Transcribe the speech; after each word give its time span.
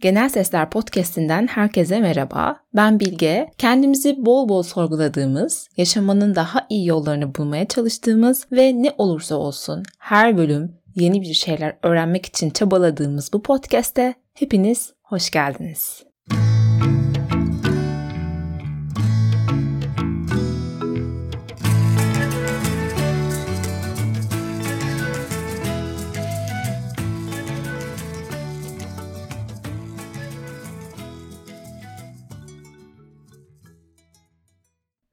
Genel 0.00 0.28
Sesler 0.28 0.70
Podcast'inden 0.70 1.46
herkese 1.46 2.00
merhaba. 2.00 2.60
Ben 2.76 3.00
Bilge. 3.00 3.50
Kendimizi 3.58 4.26
bol 4.26 4.48
bol 4.48 4.62
sorguladığımız, 4.62 5.68
yaşamanın 5.76 6.34
daha 6.34 6.66
iyi 6.68 6.86
yollarını 6.86 7.34
bulmaya 7.34 7.68
çalıştığımız 7.68 8.46
ve 8.52 8.82
ne 8.82 8.94
olursa 8.98 9.36
olsun 9.36 9.82
her 9.98 10.36
bölüm 10.36 10.76
yeni 10.94 11.22
bir 11.22 11.34
şeyler 11.34 11.76
öğrenmek 11.82 12.26
için 12.26 12.50
çabaladığımız 12.50 13.32
bu 13.32 13.42
podcast'te 13.42 14.14
hepiniz 14.34 14.92
hoş 15.02 15.30
geldiniz. 15.30 16.07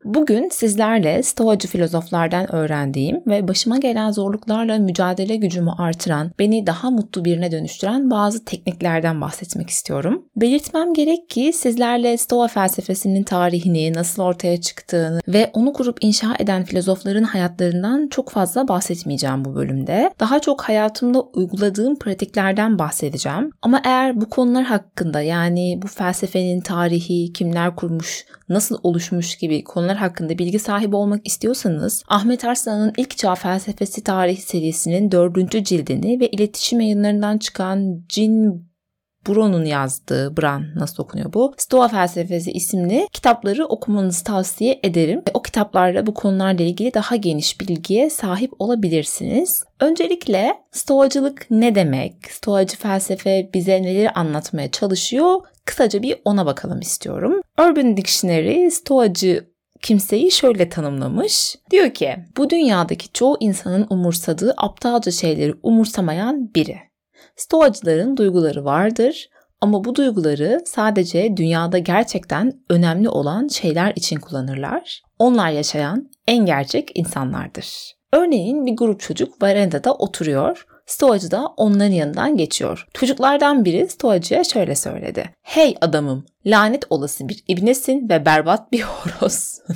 Bugün 0.06 0.50
sizlerle 0.50 1.24
Stoacı 1.24 1.68
filozoflardan 1.68 2.56
öğrendiğim 2.56 3.22
ve 3.28 3.48
başıma 3.48 3.78
gelen 3.78 4.12
zorluklarla 4.12 4.78
mücadele 4.78 5.36
gücümü 5.36 5.72
artıran, 5.78 6.32
beni 6.40 6.68
daha 6.68 6.90
mutlu 6.92 7.26
birine 7.26 7.52
dönüştüren 7.52 8.12
bazı 8.12 8.46
tekniklerden 8.46 9.22
bahsetmek 9.22 9.70
istiyorum. 9.70 10.26
Belirtmem 10.36 10.94
gerek 10.94 11.30
ki 11.30 11.54
sizlerle 11.54 12.18
Stoa 12.18 12.48
felsefesinin 12.48 13.24
tarihini, 13.24 13.94
nasıl 13.94 14.24
ortaya 14.24 14.62
çıktığını 14.62 15.20
ve 15.28 15.50
onu 15.54 15.74
kurup 15.74 15.98
inşa 16.02 16.36
eden 16.40 16.64
filozofların 16.64 17.24
hayatlarından 17.24 18.08
çok 18.08 18.30
fazla 18.30 18.68
bahsetmeyeceğim 18.68 19.46
bu 19.46 19.56
bölümde. 19.56 20.12
Daha 20.20 20.40
çok 20.40 20.62
hayatımda 20.62 21.22
uyguladığım 21.22 22.00
pratiklerden 22.00 22.80
bahsedeceğim. 22.80 23.52
Ama 23.62 23.82
eğer 23.86 24.22
bu 24.22 24.30
konular 24.30 24.64
hakkında 24.64 25.22
yani 25.22 25.80
bu 25.82 25.88
felsefenin 25.88 26.62
tarihi, 26.62 27.34
kimler 27.34 27.76
kurmuş, 27.76 28.26
nasıl 28.50 28.78
oluşmuş 28.84 29.38
gibi 29.38 29.64
konular 29.64 29.95
hakkında 29.96 30.38
bilgi 30.38 30.60
sahibi 30.60 30.96
olmak 30.96 31.28
istiyorsanız 31.28 32.04
Ahmet 32.08 32.46
Arslan'ın 32.46 32.94
İlk 32.98 33.18
Çağ 33.18 33.36
Felsefesi 33.36 34.04
Tarihi 34.04 34.42
serisinin 34.42 35.12
dördüncü 35.12 35.64
cildini 35.64 36.20
ve 36.20 36.28
iletişim 36.28 36.80
yayınlarından 36.82 37.38
çıkan 37.38 38.04
Cin 38.10 38.66
Bruno'nun 39.28 39.66
yazdığı, 39.66 40.38
Bran 40.38 40.66
nasıl 40.76 41.04
okunuyor 41.04 41.34
bu? 41.34 41.54
Stoa 41.58 41.88
Felsefesi 41.88 42.52
isimli 42.52 43.08
kitapları 43.12 43.66
okumanızı 43.66 44.24
tavsiye 44.24 44.80
ederim. 44.84 45.22
O 45.34 45.42
kitaplarla 45.42 46.06
bu 46.06 46.14
konularla 46.14 46.64
ilgili 46.64 46.94
daha 46.94 47.16
geniş 47.16 47.62
bilgiye 47.62 48.10
sahip 48.10 48.52
olabilirsiniz. 48.60 49.64
Öncelikle 49.80 50.54
Stoacılık 50.72 51.48
ne 51.50 51.76
demek? 51.76 52.16
Stoacı 52.32 52.78
felsefe 52.78 53.50
bize 53.54 53.82
neleri 53.82 54.10
anlatmaya 54.10 54.72
çalışıyor? 54.72 55.42
Kısaca 55.66 56.02
bir 56.02 56.18
ona 56.26 56.46
bakalım 56.46 56.80
istiyorum. 56.80 57.42
Urban 57.60 57.98
Dictionary 57.98 58.70
Stoacı 58.70 59.55
kimseyi 59.82 60.32
şöyle 60.32 60.70
tanımlamış. 60.70 61.56
Diyor 61.72 61.94
ki 61.94 62.16
bu 62.38 62.50
dünyadaki 62.50 63.14
çoğu 63.14 63.38
insanın 63.40 63.88
umursadığı 63.90 64.54
aptalca 64.58 65.12
şeyleri 65.12 65.54
umursamayan 65.64 66.54
biri. 66.56 66.78
Stoacıların 67.36 68.18
duyguları 68.18 68.66
vardır 68.66 69.30
ama 69.62 69.84
bu 69.84 69.96
duyguları 69.96 70.62
sadece 70.66 71.38
dünyada 71.38 71.78
gerçekten 71.78 72.54
önemli 72.70 73.10
olan 73.10 73.48
şeyler 73.48 73.94
için 73.96 74.20
kullanırlar. 74.20 75.02
Onlar 75.20 75.50
yaşayan 75.50 76.10
en 76.28 76.46
gerçek 76.46 76.92
insanlardır. 76.96 77.96
Örneğin 78.14 78.66
bir 78.66 78.76
grup 78.76 79.00
çocuk 79.00 79.44
verandada 79.44 79.94
oturuyor. 79.94 80.66
Stoacı 80.86 81.32
da 81.32 81.46
onların 81.58 81.92
yanından 81.92 82.38
geçiyor. 82.38 82.88
Çocuklardan 82.94 83.66
biri 83.66 83.88
Stoacı'ya 83.88 84.44
şöyle 84.44 84.76
söyledi. 84.76 85.30
Hey 85.42 85.76
adamım, 85.82 86.26
lanet 86.46 86.84
olası 86.90 87.30
bir 87.30 87.44
ibnesin 87.48 88.10
ve 88.10 88.26
berbat 88.26 88.72
bir 88.72 88.82
horozsun. 88.82 89.76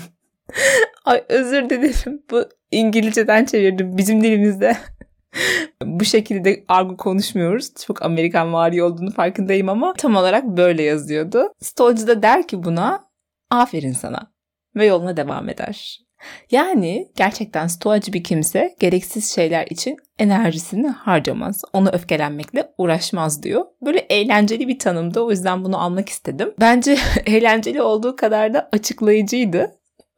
Ay 1.06 1.24
özür 1.30 1.70
dilerim. 1.70 2.24
Bu 2.32 2.44
İngilizceden 2.72 3.46
çevirdim 3.46 3.98
bizim 3.98 4.24
dilimizde. 4.24 4.78
Bu 5.84 6.06
şekilde 6.06 6.64
argo 6.68 6.98
konuşmuyoruz. 6.98 7.74
Çok 7.86 8.02
Amerikan 8.02 8.54
vari 8.54 8.84
olduğunu 8.84 9.12
farkındayım 9.12 9.70
ama 9.70 9.94
tam 9.94 10.16
olarak 10.16 10.44
böyle 10.46 10.84
yazıyordu. 10.84 11.54
Stoacı 11.62 12.08
da 12.08 12.24
der 12.24 12.48
ki 12.48 12.64
buna 12.64 13.06
aferin 13.50 13.94
sana 13.94 14.32
ve 14.76 14.86
yoluna 14.86 15.18
devam 15.18 15.50
eder. 15.50 16.00
Yani 16.52 17.12
gerçekten 17.16 17.68
stoacı 17.68 18.14
bir 18.14 18.24
kimse 18.24 18.76
gereksiz 18.80 19.36
şeyler 19.36 19.68
için 19.68 19.98
enerjisini 20.20 20.88
harcamaz. 20.88 21.62
Ona 21.74 21.90
öfkelenmekle 21.90 22.74
uğraşmaz 22.78 23.44
diyor. 23.44 23.66
Böyle 23.82 24.00
eğlenceli 24.00 24.68
bir 24.68 24.80
tanımdı 24.80 25.20
o 25.20 25.32
yüzden 25.32 25.64
bunu 25.64 25.82
almak 25.82 26.10
istedim. 26.10 26.54
Bence 26.60 26.98
eğlenceli 27.26 27.82
olduğu 27.82 28.16
kadar 28.16 28.54
da 28.54 28.70
açıklayıcıydı. 28.72 29.72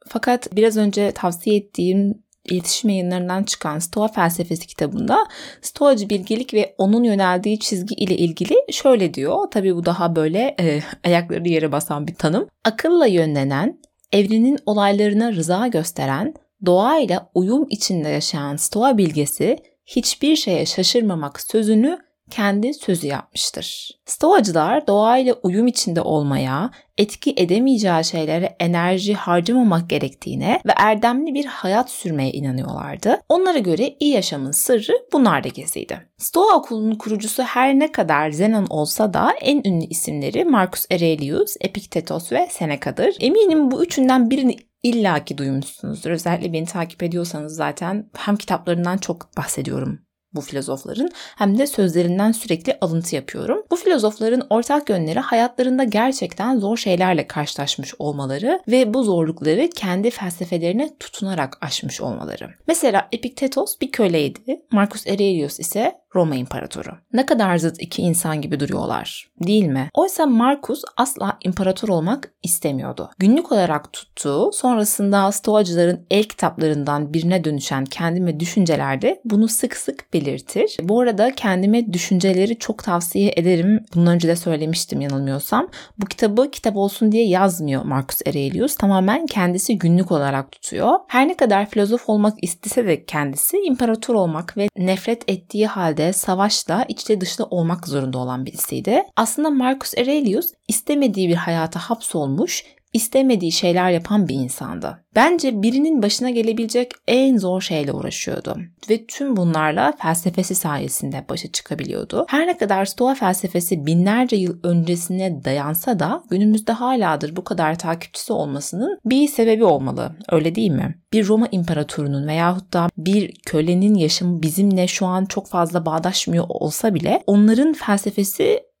Fakat 0.08 0.56
biraz 0.56 0.76
önce 0.76 1.12
tavsiye 1.12 1.56
ettiğim 1.56 2.22
iletişim 2.44 2.90
yayınlarından 2.90 3.42
çıkan 3.42 3.78
Stoa 3.78 4.08
felsefesi 4.08 4.66
kitabında 4.66 5.26
Stoacı 5.62 6.10
bilgelik 6.10 6.54
ve 6.54 6.74
onun 6.78 7.04
yöneldiği 7.04 7.58
çizgi 7.58 7.94
ile 7.94 8.16
ilgili 8.16 8.54
şöyle 8.70 9.14
diyor. 9.14 9.50
Tabii 9.50 9.76
bu 9.76 9.84
daha 9.84 10.16
böyle 10.16 10.56
e, 10.60 10.80
ayakları 11.04 11.48
yere 11.48 11.72
basan 11.72 12.06
bir 12.06 12.14
tanım. 12.14 12.48
Akılla 12.64 13.06
yönlenen, 13.06 13.80
evrenin 14.12 14.58
olaylarına 14.66 15.32
rıza 15.32 15.66
gösteren, 15.66 16.34
doğayla 16.66 17.30
uyum 17.34 17.66
içinde 17.70 18.08
yaşayan 18.08 18.56
Stoa 18.56 18.98
bilgesi 18.98 19.58
hiçbir 19.86 20.36
şeye 20.36 20.66
şaşırmamak 20.66 21.40
sözünü 21.40 21.98
kendi 22.32 22.74
sözü 22.74 23.06
yapmıştır. 23.06 23.90
Stoacılar 24.06 24.86
doğayla 24.86 25.34
uyum 25.42 25.66
içinde 25.66 26.00
olmaya, 26.00 26.70
etki 26.98 27.34
edemeyeceği 27.36 28.04
şeylere 28.04 28.56
enerji 28.60 29.14
harcamamak 29.14 29.90
gerektiğine 29.90 30.60
ve 30.66 30.72
erdemli 30.76 31.34
bir 31.34 31.44
hayat 31.44 31.90
sürmeye 31.90 32.32
inanıyorlardı. 32.32 33.20
Onlara 33.28 33.58
göre 33.58 33.96
iyi 34.00 34.12
yaşamın 34.12 34.50
sırrı 34.50 34.92
bunlarda 35.12 35.48
geziydi. 35.48 36.06
Stoa 36.18 36.56
okulunun 36.56 36.94
kurucusu 36.94 37.42
her 37.42 37.78
ne 37.78 37.92
kadar 37.92 38.30
Zenon 38.30 38.66
olsa 38.70 39.14
da 39.14 39.32
en 39.40 39.62
ünlü 39.64 39.84
isimleri 39.84 40.44
Marcus 40.44 40.86
Aurelius, 40.92 41.56
Epiktetos 41.60 42.32
ve 42.32 42.48
Seneca'dır. 42.50 43.16
Eminim 43.20 43.70
bu 43.70 43.84
üçünden 43.84 44.30
birini 44.30 44.56
illaki 44.82 45.38
duymuşsunuzdur. 45.38 46.10
Özellikle 46.10 46.52
beni 46.52 46.66
takip 46.66 47.02
ediyorsanız 47.02 47.54
zaten 47.56 48.10
hem 48.16 48.36
kitaplarından 48.36 48.98
çok 48.98 49.36
bahsediyorum 49.36 49.98
bu 50.34 50.40
filozofların 50.40 51.10
hem 51.36 51.58
de 51.58 51.66
sözlerinden 51.66 52.32
sürekli 52.32 52.78
alıntı 52.80 53.16
yapıyorum. 53.16 53.62
Bu 53.70 53.76
filozofların 53.76 54.46
ortak 54.50 54.90
yönleri 54.90 55.20
hayatlarında 55.20 55.84
gerçekten 55.84 56.58
zor 56.58 56.76
şeylerle 56.76 57.26
karşılaşmış 57.26 57.94
olmaları 57.98 58.60
ve 58.68 58.94
bu 58.94 59.04
zorlukları 59.04 59.70
kendi 59.70 60.10
felsefelerine 60.10 60.96
tutunarak 61.00 61.58
aşmış 61.60 62.00
olmaları. 62.00 62.50
Mesela 62.66 63.08
Epiktetos 63.12 63.80
bir 63.80 63.92
köleydi, 63.92 64.62
Marcus 64.72 65.06
Aurelius 65.06 65.60
ise 65.60 66.01
Roma 66.14 66.34
İmparatoru. 66.34 66.90
Ne 67.12 67.26
kadar 67.26 67.56
zıt 67.56 67.82
iki 67.82 68.02
insan 68.02 68.40
gibi 68.40 68.60
duruyorlar, 68.60 69.30
değil 69.40 69.64
mi? 69.64 69.90
Oysa 69.94 70.26
Marcus 70.26 70.82
asla 70.96 71.38
imparator 71.44 71.88
olmak 71.88 72.32
istemiyordu. 72.42 73.10
Günlük 73.18 73.52
olarak 73.52 73.92
tuttuğu, 73.92 74.52
sonrasında 74.52 75.32
Stoacıların 75.32 76.06
el 76.10 76.24
kitaplarından 76.24 77.14
birine 77.14 77.44
dönüşen 77.44 77.84
kendime 77.84 78.40
düşüncelerde 78.40 79.20
bunu 79.24 79.48
sık 79.48 79.76
sık 79.76 80.12
belirtir. 80.12 80.76
Bu 80.82 81.00
arada 81.00 81.34
kendime 81.34 81.92
düşünceleri 81.92 82.58
çok 82.58 82.84
tavsiye 82.84 83.32
ederim. 83.36 83.84
Bundan 83.94 84.14
önce 84.14 84.28
de 84.28 84.36
söylemiştim 84.36 85.00
yanılmıyorsam. 85.00 85.68
Bu 85.98 86.06
kitabı 86.06 86.50
kitap 86.50 86.76
olsun 86.76 87.12
diye 87.12 87.28
yazmıyor 87.28 87.82
Marcus 87.82 88.20
Aurelius. 88.26 88.76
Tamamen 88.76 89.26
kendisi 89.26 89.78
günlük 89.78 90.12
olarak 90.12 90.52
tutuyor. 90.52 90.98
Her 91.08 91.28
ne 91.28 91.36
kadar 91.36 91.70
filozof 91.70 92.08
olmak 92.08 92.44
istese 92.44 92.86
de 92.86 93.04
kendisi 93.04 93.56
imparator 93.56 94.14
olmak 94.14 94.56
ve 94.56 94.68
nefret 94.76 95.30
ettiği 95.30 95.66
halde 95.66 96.01
de 96.02 96.12
savaşla 96.12 96.84
içte 96.88 97.20
dışta 97.20 97.44
olmak 97.44 97.88
zorunda 97.88 98.18
olan 98.18 98.46
birisiydi. 98.46 99.02
Aslında 99.16 99.50
Marcus 99.50 99.98
Aurelius 99.98 100.52
istemediği 100.68 101.28
bir 101.28 101.34
hayata 101.34 101.80
hapsolmuş, 101.80 102.64
istemediği 102.92 103.52
şeyler 103.52 103.90
yapan 103.90 104.28
bir 104.28 104.34
insandı. 104.34 105.04
Bence 105.14 105.62
birinin 105.62 106.02
başına 106.02 106.30
gelebilecek 106.30 106.92
en 107.08 107.36
zor 107.36 107.60
şeyle 107.60 107.92
uğraşıyordu 107.92 108.56
ve 108.90 109.06
tüm 109.06 109.36
bunlarla 109.36 109.92
felsefesi 109.98 110.54
sayesinde 110.54 111.24
başa 111.28 111.52
çıkabiliyordu. 111.52 112.24
Her 112.28 112.46
ne 112.46 112.58
kadar 112.58 112.84
Stoa 112.84 113.14
felsefesi 113.14 113.86
binlerce 113.86 114.36
yıl 114.36 114.58
öncesine 114.62 115.44
dayansa 115.44 115.98
da 115.98 116.22
günümüzde 116.30 116.72
haladır 116.72 117.36
bu 117.36 117.44
kadar 117.44 117.78
takipçisi 117.78 118.32
olmasının 118.32 118.98
bir 119.04 119.28
sebebi 119.28 119.64
olmalı. 119.64 120.16
Öyle 120.30 120.54
değil 120.54 120.70
mi? 120.70 120.98
Bir 121.12 121.28
Roma 121.28 121.48
imparatorunun 121.52 122.26
veyahut 122.26 122.72
da 122.72 122.88
bir 122.96 123.34
kölenin 123.46 123.94
yaşamı 123.94 124.42
bizimle 124.42 124.86
şu 124.86 125.06
an 125.06 125.24
çok 125.24 125.48
fazla 125.48 125.86
bağdaşmıyor 125.86 126.44
olsa 126.48 126.94
bile 126.94 127.22
onların 127.26 127.72
felsefesi 127.72 128.71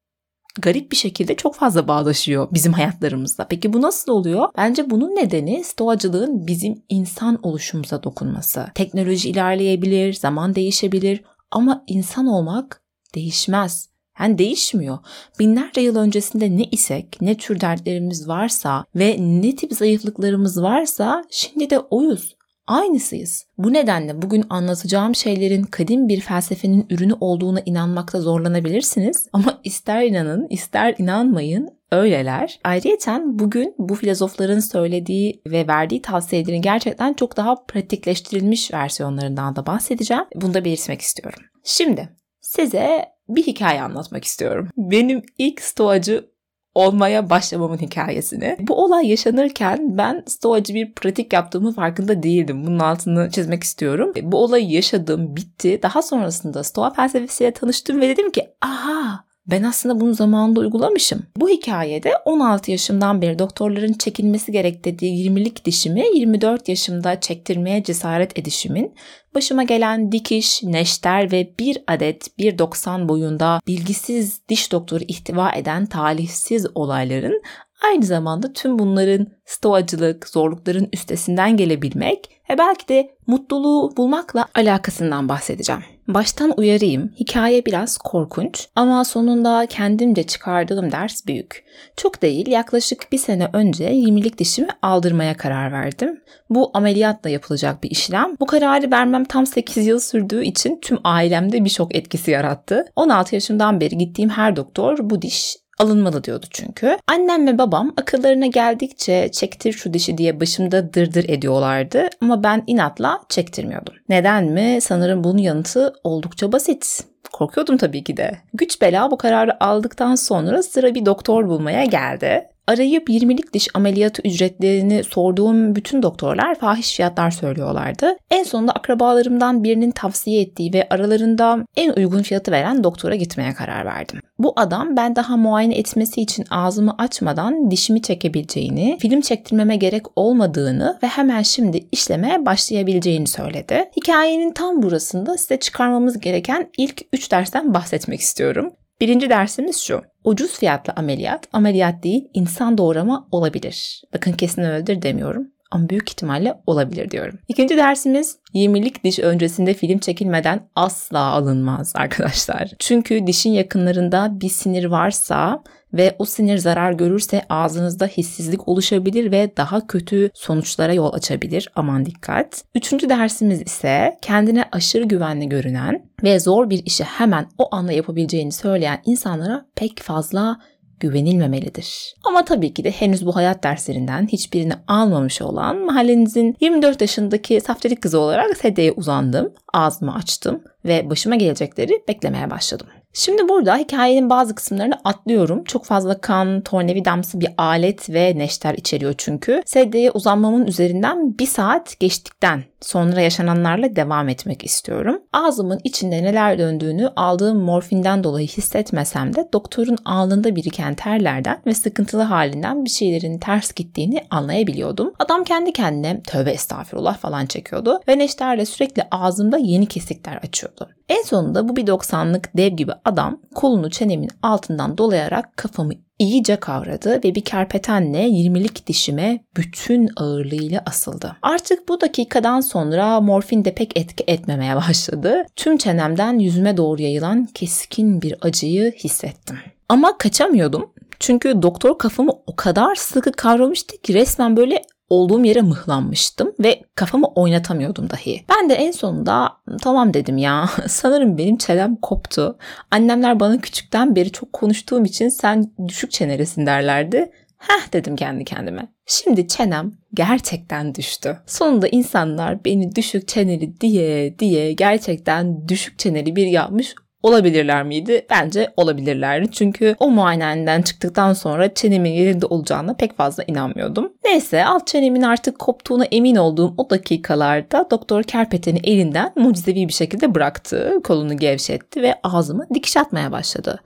garip 0.60 0.92
bir 0.92 0.96
şekilde 0.96 1.34
çok 1.36 1.54
fazla 1.54 1.88
bağdaşıyor 1.88 2.48
bizim 2.52 2.72
hayatlarımızda. 2.72 3.46
Peki 3.48 3.72
bu 3.72 3.82
nasıl 3.82 4.12
oluyor? 4.12 4.48
Bence 4.56 4.90
bunun 4.90 5.16
nedeni 5.16 5.64
stoacılığın 5.64 6.46
bizim 6.46 6.82
insan 6.88 7.38
oluşumuza 7.42 8.02
dokunması. 8.02 8.66
Teknoloji 8.74 9.30
ilerleyebilir, 9.30 10.12
zaman 10.12 10.54
değişebilir 10.54 11.22
ama 11.50 11.84
insan 11.86 12.26
olmak 12.26 12.82
değişmez. 13.14 13.92
Yani 14.20 14.38
değişmiyor. 14.38 14.98
Binlerce 15.38 15.80
yıl 15.80 15.96
öncesinde 15.96 16.56
ne 16.56 16.64
isek, 16.64 17.20
ne 17.20 17.36
tür 17.36 17.60
dertlerimiz 17.60 18.28
varsa 18.28 18.84
ve 18.94 19.16
ne 19.20 19.56
tip 19.56 19.72
zayıflıklarımız 19.72 20.62
varsa 20.62 21.24
şimdi 21.30 21.70
de 21.70 21.78
oyuz. 21.78 22.36
Aynısıyız. 22.66 23.46
Bu 23.58 23.72
nedenle 23.72 24.22
bugün 24.22 24.44
anlatacağım 24.50 25.14
şeylerin 25.14 25.62
kadim 25.62 26.08
bir 26.08 26.20
felsefenin 26.20 26.86
ürünü 26.90 27.14
olduğuna 27.20 27.60
inanmakta 27.60 28.20
zorlanabilirsiniz. 28.20 29.28
Ama 29.32 29.60
ister 29.64 30.02
inanın 30.02 30.46
ister 30.50 30.94
inanmayın 30.98 31.68
öyleler. 31.92 32.60
Ayrıca 32.64 33.22
bugün 33.24 33.74
bu 33.78 33.94
filozofların 33.94 34.60
söylediği 34.60 35.42
ve 35.46 35.66
verdiği 35.66 36.02
tavsiyelerin 36.02 36.62
gerçekten 36.62 37.14
çok 37.14 37.36
daha 37.36 37.64
pratikleştirilmiş 37.64 38.72
versiyonlarından 38.72 39.56
da 39.56 39.66
bahsedeceğim. 39.66 40.24
Bunu 40.34 40.54
da 40.54 40.64
belirtmek 40.64 41.00
istiyorum. 41.00 41.40
Şimdi 41.64 42.08
size 42.40 43.04
bir 43.28 43.42
hikaye 43.42 43.82
anlatmak 43.82 44.24
istiyorum. 44.24 44.68
Benim 44.76 45.22
ilk 45.38 45.60
stoacı 45.60 46.31
olmaya 46.74 47.30
başlamamın 47.30 47.78
hikayesini. 47.78 48.56
Bu 48.60 48.84
olay 48.84 49.08
yaşanırken 49.10 49.98
ben 49.98 50.22
stoacı 50.26 50.74
bir 50.74 50.92
pratik 50.92 51.32
yaptığımı 51.32 51.72
farkında 51.72 52.22
değildim. 52.22 52.66
Bunun 52.66 52.78
altını 52.78 53.30
çizmek 53.30 53.62
istiyorum. 53.62 54.12
Bu 54.22 54.44
olayı 54.44 54.70
yaşadım, 54.70 55.36
bitti. 55.36 55.80
Daha 55.82 56.02
sonrasında 56.02 56.64
stoa 56.64 56.90
felsefesiyle 56.90 57.52
tanıştım 57.52 58.00
ve 58.00 58.08
dedim 58.08 58.30
ki 58.30 58.50
aha 58.60 59.21
ben 59.46 59.62
aslında 59.62 60.00
bunu 60.00 60.14
zamanında 60.14 60.60
uygulamışım. 60.60 61.22
Bu 61.36 61.48
hikayede 61.48 62.12
16 62.24 62.70
yaşımdan 62.70 63.22
beri 63.22 63.38
doktorların 63.38 63.92
çekilmesi 63.92 64.52
gerek 64.52 64.84
dediği 64.84 65.30
20'lik 65.30 65.64
dişimi 65.64 66.04
24 66.14 66.68
yaşımda 66.68 67.20
çektirmeye 67.20 67.82
cesaret 67.82 68.38
edişimin 68.38 68.94
başıma 69.34 69.62
gelen 69.62 70.12
dikiş, 70.12 70.62
neşter 70.62 71.32
ve 71.32 71.54
bir 71.58 71.78
adet 71.86 72.28
1.90 72.38 73.08
boyunda 73.08 73.60
bilgisiz 73.66 74.40
diş 74.48 74.72
doktoru 74.72 75.04
ihtiva 75.08 75.52
eden 75.52 75.86
talihsiz 75.86 76.66
olayların 76.74 77.42
aynı 77.84 78.04
zamanda 78.04 78.52
tüm 78.52 78.78
bunların 78.78 79.26
stoacılık, 79.44 80.28
zorlukların 80.28 80.88
üstesinden 80.92 81.56
gelebilmek 81.56 82.30
ve 82.50 82.58
belki 82.58 82.88
de 82.88 83.14
mutluluğu 83.26 83.96
bulmakla 83.96 84.46
alakasından 84.54 85.28
bahsedeceğim. 85.28 85.82
Baştan 86.08 86.54
uyarayım, 86.56 87.12
hikaye 87.20 87.66
biraz 87.66 87.98
korkunç 87.98 88.68
ama 88.76 89.04
sonunda 89.04 89.66
kendimce 89.66 90.22
çıkardığım 90.22 90.92
ders 90.92 91.26
büyük. 91.26 91.64
Çok 91.96 92.22
değil, 92.22 92.46
yaklaşık 92.46 93.12
bir 93.12 93.18
sene 93.18 93.48
önce 93.52 93.92
20'lik 93.92 94.38
dişimi 94.38 94.68
aldırmaya 94.82 95.36
karar 95.36 95.72
verdim. 95.72 96.20
Bu 96.50 96.70
ameliyatla 96.74 97.30
yapılacak 97.30 97.82
bir 97.82 97.90
işlem. 97.90 98.36
Bu 98.40 98.46
kararı 98.46 98.90
vermem 98.90 99.24
tam 99.24 99.46
8 99.46 99.86
yıl 99.86 99.98
sürdüğü 99.98 100.44
için 100.44 100.80
tüm 100.82 100.98
ailemde 101.04 101.64
bir 101.64 101.70
şok 101.70 101.94
etkisi 101.94 102.30
yarattı. 102.30 102.84
16 102.96 103.34
yaşımdan 103.34 103.80
beri 103.80 103.98
gittiğim 103.98 104.30
her 104.30 104.56
doktor 104.56 104.98
bu 105.00 105.22
diş 105.22 105.61
alınmalı 105.78 106.24
diyordu 106.24 106.46
çünkü. 106.50 106.96
Annem 107.06 107.46
ve 107.46 107.58
babam 107.58 107.92
akıllarına 107.96 108.46
geldikçe 108.46 109.28
çektir 109.32 109.72
şu 109.72 109.94
dişi 109.94 110.18
diye 110.18 110.40
başımda 110.40 110.94
dırdır 110.94 111.24
ediyorlardı 111.28 112.08
ama 112.20 112.42
ben 112.42 112.64
inatla 112.66 113.20
çektirmiyordum. 113.28 113.94
Neden 114.08 114.44
mi? 114.44 114.78
Sanırım 114.80 115.24
bunun 115.24 115.38
yanıtı 115.38 115.94
oldukça 116.04 116.52
basit. 116.52 117.04
Korkuyordum 117.32 117.76
tabii 117.76 118.04
ki 118.04 118.16
de. 118.16 118.36
Güç 118.54 118.82
bela 118.82 119.10
bu 119.10 119.18
kararı 119.18 119.64
aldıktan 119.64 120.14
sonra 120.14 120.62
sıra 120.62 120.94
bir 120.94 121.06
doktor 121.06 121.48
bulmaya 121.48 121.84
geldi. 121.84 122.51
Arayıp 122.66 123.08
20'lik 123.08 123.52
diş 123.52 123.68
ameliyatı 123.74 124.22
ücretlerini 124.22 125.04
sorduğum 125.04 125.76
bütün 125.76 126.02
doktorlar 126.02 126.54
fahiş 126.54 126.96
fiyatlar 126.96 127.30
söylüyorlardı. 127.30 128.16
En 128.30 128.42
sonunda 128.42 128.72
akrabalarımdan 128.72 129.64
birinin 129.64 129.90
tavsiye 129.90 130.42
ettiği 130.42 130.72
ve 130.72 130.86
aralarında 130.90 131.58
en 131.76 131.92
uygun 131.92 132.22
fiyatı 132.22 132.52
veren 132.52 132.84
doktora 132.84 133.14
gitmeye 133.14 133.54
karar 133.54 133.86
verdim. 133.86 134.20
Bu 134.38 134.52
adam 134.56 134.96
ben 134.96 135.16
daha 135.16 135.36
muayene 135.36 135.78
etmesi 135.78 136.20
için 136.20 136.44
ağzımı 136.50 136.94
açmadan 136.98 137.70
dişimi 137.70 138.02
çekebileceğini, 138.02 138.98
film 139.00 139.20
çektirmeme 139.20 139.76
gerek 139.76 140.02
olmadığını 140.16 140.98
ve 141.02 141.06
hemen 141.06 141.42
şimdi 141.42 141.86
işlemeye 141.92 142.46
başlayabileceğini 142.46 143.26
söyledi. 143.26 143.90
Hikayenin 143.96 144.52
tam 144.52 144.82
burasında 144.82 145.38
size 145.38 145.58
çıkarmamız 145.58 146.20
gereken 146.20 146.70
ilk 146.78 147.02
3 147.12 147.32
dersten 147.32 147.74
bahsetmek 147.74 148.20
istiyorum. 148.20 148.72
Birinci 149.00 149.30
dersimiz 149.30 149.76
şu. 149.80 150.11
Ucuz 150.24 150.58
fiyatlı 150.58 150.92
ameliyat, 150.96 151.48
ameliyat 151.52 152.02
değil 152.02 152.28
insan 152.34 152.78
doğrama 152.78 153.28
olabilir. 153.30 154.02
Bakın 154.14 154.32
kesin 154.32 154.62
öyledir 154.62 155.02
demiyorum 155.02 155.46
ama 155.70 155.88
büyük 155.88 156.10
ihtimalle 156.10 156.54
olabilir 156.66 157.10
diyorum. 157.10 157.38
İkinci 157.48 157.76
dersimiz 157.76 158.38
20'lik 158.54 159.04
diş 159.04 159.18
öncesinde 159.18 159.74
film 159.74 159.98
çekilmeden 159.98 160.68
asla 160.74 161.18
alınmaz 161.18 161.92
arkadaşlar. 161.96 162.70
Çünkü 162.78 163.26
dişin 163.26 163.50
yakınlarında 163.50 164.40
bir 164.40 164.48
sinir 164.48 164.84
varsa 164.84 165.62
ve 165.94 166.16
o 166.18 166.24
sinir 166.24 166.58
zarar 166.58 166.92
görürse 166.92 167.42
ağzınızda 167.48 168.06
hissizlik 168.06 168.68
oluşabilir 168.68 169.30
ve 169.32 169.56
daha 169.56 169.86
kötü 169.86 170.30
sonuçlara 170.34 170.92
yol 170.92 171.12
açabilir. 171.12 171.68
Aman 171.74 172.06
dikkat. 172.06 172.64
Üçüncü 172.74 173.08
dersimiz 173.08 173.62
ise 173.62 174.16
kendine 174.22 174.64
aşırı 174.72 175.04
güvenli 175.04 175.48
görünen 175.48 176.06
ve 176.22 176.40
zor 176.40 176.70
bir 176.70 176.86
işi 176.86 177.04
hemen 177.04 177.46
o 177.58 177.74
anda 177.74 177.92
yapabileceğini 177.92 178.52
söyleyen 178.52 179.02
insanlara 179.04 179.66
pek 179.74 180.02
fazla 180.02 180.58
güvenilmemelidir. 181.02 182.14
Ama 182.24 182.44
tabii 182.44 182.74
ki 182.74 182.84
de 182.84 182.90
henüz 182.90 183.26
bu 183.26 183.36
hayat 183.36 183.64
derslerinden 183.64 184.26
hiçbirini 184.26 184.72
almamış 184.88 185.42
olan 185.42 185.84
mahallenizin 185.84 186.56
24 186.60 187.00
yaşındaki 187.00 187.60
safterik 187.60 188.02
kızı 188.02 188.18
olarak 188.20 188.56
sedyeye 188.56 188.92
uzandım, 188.92 189.52
ağzımı 189.72 190.14
açtım 190.14 190.62
ve 190.84 191.10
başıma 191.10 191.36
gelecekleri 191.36 192.02
beklemeye 192.08 192.50
başladım. 192.50 192.86
Şimdi 193.12 193.48
burada 193.48 193.76
hikayenin 193.76 194.30
bazı 194.30 194.54
kısımlarını 194.54 195.00
atlıyorum. 195.04 195.64
Çok 195.64 195.84
fazla 195.84 196.20
kan, 196.20 196.60
tornavidamsı 196.60 197.40
bir 197.40 197.48
alet 197.58 198.10
ve 198.10 198.38
neşter 198.38 198.74
içeriyor 198.74 199.14
çünkü. 199.18 199.62
Sedyeye 199.66 200.10
uzanmamın 200.10 200.66
üzerinden 200.66 201.38
bir 201.38 201.46
saat 201.46 202.00
geçtikten 202.00 202.64
sonra 202.82 203.20
yaşananlarla 203.20 203.96
devam 203.96 204.28
etmek 204.28 204.64
istiyorum. 204.64 205.22
Ağzımın 205.32 205.80
içinde 205.84 206.22
neler 206.22 206.58
döndüğünü 206.58 207.08
aldığım 207.16 207.58
morfinden 207.58 208.24
dolayı 208.24 208.48
hissetmesem 208.48 209.36
de 209.36 209.48
doktorun 209.52 209.98
alnında 210.04 210.56
biriken 210.56 210.94
terlerden 210.94 211.62
ve 211.66 211.74
sıkıntılı 211.74 212.22
halinden 212.22 212.84
bir 212.84 212.90
şeylerin 212.90 213.38
ters 213.38 213.72
gittiğini 213.72 214.24
anlayabiliyordum. 214.30 215.12
Adam 215.18 215.44
kendi 215.44 215.72
kendine 215.72 216.22
tövbe 216.22 216.50
estağfurullah 216.50 217.18
falan 217.18 217.46
çekiyordu 217.46 218.00
ve 218.08 218.18
neşterle 218.18 218.66
sürekli 218.66 219.02
ağzımda 219.10 219.58
yeni 219.58 219.86
kesikler 219.86 220.36
açıyordu. 220.36 220.88
En 221.08 221.22
sonunda 221.22 221.68
bu 221.68 221.76
bir 221.76 221.86
90'lık 221.86 222.56
dev 222.56 222.72
gibi 222.76 222.92
adam 223.04 223.40
kolunu 223.54 223.90
çenemin 223.90 224.30
altından 224.42 224.98
dolayarak 224.98 225.56
kafamı 225.56 225.92
iyice 226.22 226.56
kavradı 226.56 227.20
ve 227.24 227.34
bir 227.34 227.40
kerpetenle 227.44 228.28
20'lik 228.28 228.86
dişime 228.86 229.44
bütün 229.56 230.08
ağırlığıyla 230.16 230.82
asıldı. 230.86 231.36
Artık 231.42 231.88
bu 231.88 232.00
dakikadan 232.00 232.60
sonra 232.60 233.20
morfin 233.20 233.64
de 233.64 233.74
pek 233.74 233.98
etki 233.98 234.24
etmemeye 234.26 234.76
başladı. 234.76 235.44
Tüm 235.56 235.76
çenemden 235.76 236.38
yüzüme 236.38 236.76
doğru 236.76 237.02
yayılan 237.02 237.44
keskin 237.44 238.22
bir 238.22 238.34
acıyı 238.42 238.92
hissettim. 238.92 239.58
Ama 239.88 240.18
kaçamıyordum. 240.18 240.92
Çünkü 241.20 241.62
doktor 241.62 241.98
kafamı 241.98 242.32
o 242.46 242.56
kadar 242.56 242.94
sıkı 242.94 243.32
kavramıştı 243.32 243.96
ki 243.96 244.14
resmen 244.14 244.56
böyle 244.56 244.82
olduğum 245.12 245.44
yere 245.44 245.60
mıhlanmıştım 245.60 246.52
ve 246.60 246.82
kafamı 246.94 247.26
oynatamıyordum 247.26 248.10
dahi. 248.10 248.44
Ben 248.48 248.70
de 248.70 248.74
en 248.74 248.90
sonunda 248.90 249.52
tamam 249.82 250.14
dedim 250.14 250.38
ya 250.38 250.68
sanırım 250.88 251.38
benim 251.38 251.56
çenem 251.56 251.96
koptu. 251.96 252.58
Annemler 252.90 253.40
bana 253.40 253.60
küçükten 253.60 254.16
beri 254.16 254.32
çok 254.32 254.52
konuştuğum 254.52 255.04
için 255.04 255.28
sen 255.28 255.72
düşük 255.88 256.10
çenelisin 256.10 256.66
derlerdi. 256.66 257.30
Heh 257.58 257.92
dedim 257.92 258.16
kendi 258.16 258.44
kendime. 258.44 258.88
Şimdi 259.06 259.48
çenem 259.48 259.92
gerçekten 260.14 260.94
düştü. 260.94 261.38
Sonunda 261.46 261.88
insanlar 261.88 262.64
beni 262.64 262.96
düşük 262.96 263.28
çeneli 263.28 263.80
diye 263.80 264.38
diye 264.38 264.72
gerçekten 264.72 265.68
düşük 265.68 265.98
çeneli 265.98 266.36
bir 266.36 266.46
yapmış 266.46 266.94
olabilirler 267.22 267.82
miydi? 267.82 268.26
Bence 268.30 268.72
olabilirlerdi. 268.76 269.50
Çünkü 269.50 269.96
o 269.98 270.10
muayeneden 270.10 270.82
çıktıktan 270.82 271.32
sonra 271.32 271.74
çenemin 271.74 272.10
yerinde 272.10 272.46
olacağına 272.46 272.94
pek 272.94 273.16
fazla 273.16 273.44
inanmıyordum. 273.46 274.12
Neyse 274.24 274.64
alt 274.64 274.86
çenemin 274.86 275.22
artık 275.22 275.58
koptuğuna 275.58 276.04
emin 276.04 276.36
olduğum 276.36 276.74
o 276.76 276.90
dakikalarda 276.90 277.86
doktor 277.90 278.22
kerpeteni 278.22 278.80
elinden 278.84 279.32
mucizevi 279.36 279.88
bir 279.88 279.92
şekilde 279.92 280.34
bıraktı. 280.34 281.00
Kolunu 281.04 281.36
gevşetti 281.36 282.02
ve 282.02 282.14
ağzıma 282.22 282.66
dikiş 282.74 282.96
atmaya 282.96 283.32
başladı. 283.32 283.80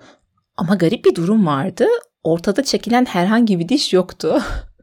Ama 0.56 0.74
garip 0.74 1.04
bir 1.04 1.14
durum 1.14 1.46
vardı. 1.46 1.86
Ortada 2.24 2.64
çekilen 2.64 3.04
herhangi 3.04 3.58
bir 3.58 3.68
diş 3.68 3.92
yoktu. 3.92 4.42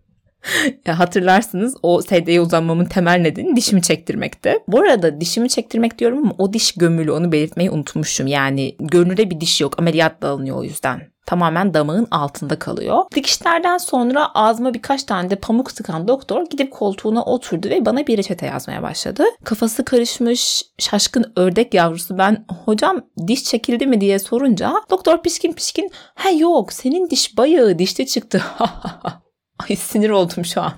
hatırlarsınız 0.88 1.76
o 1.84 2.02
sedyeye 2.02 2.42
uzanmamın 2.42 2.86
temel 2.86 3.20
nedeni 3.20 3.56
dişimi 3.56 3.82
çektirmekti. 3.82 4.60
Bu 4.68 4.80
arada 4.80 5.22
dişimi 5.22 5.50
çektirmek 5.50 6.00
diyorum 6.00 6.20
ama 6.20 6.36
o 6.38 6.54
diş 6.54 6.72
gömülü 6.72 7.12
onu 7.12 7.32
belirtmeyi 7.32 7.72
unutmuşum. 7.72 8.28
Yani 8.28 8.76
görünürde 8.80 9.30
bir 9.30 9.40
diş 9.40 9.62
yok 9.62 9.80
ameliyatla 9.80 10.28
alınıyor 10.28 10.58
o 10.58 10.64
yüzden 10.64 11.14
tamamen 11.26 11.74
damağın 11.74 12.08
altında 12.12 12.60
kalıyor. 12.60 13.04
Dikişlerden 13.16 13.78
sonra 13.78 14.36
ağzıma 14.36 14.74
birkaç 14.74 15.04
tane 15.04 15.30
de 15.30 15.36
pamuk 15.36 15.72
sıkan 15.72 16.08
doktor 16.08 16.46
gidip 16.50 16.72
koltuğuna 16.72 17.24
oturdu 17.24 17.70
ve 17.70 17.86
bana 17.86 18.08
bir 18.08 18.18
reçete 18.18 18.46
yazmaya 18.46 18.84
başladı. 18.84 19.24
Kafası 19.44 19.86
karışmış 19.86 20.64
şaşkın 20.80 21.34
ördek 21.36 21.74
yavrusu 21.74 22.18
ben 22.18 22.46
hocam 22.66 23.02
diş 23.28 23.44
çekildi 23.44 23.88
mi 23.88 24.02
diye 24.02 24.20
sorunca 24.20 24.74
doktor 24.90 25.22
pişkin 25.22 25.54
pişkin 25.54 25.92
ha 26.16 26.30
yok 26.30 26.74
senin 26.74 27.10
diş 27.10 27.38
bayağı 27.38 27.80
dişte 27.80 28.06
çıktı. 28.06 28.42
Ay 29.60 29.76
sinir 29.76 30.10
oldum 30.10 30.46
şu 30.46 30.62
an. 30.62 30.74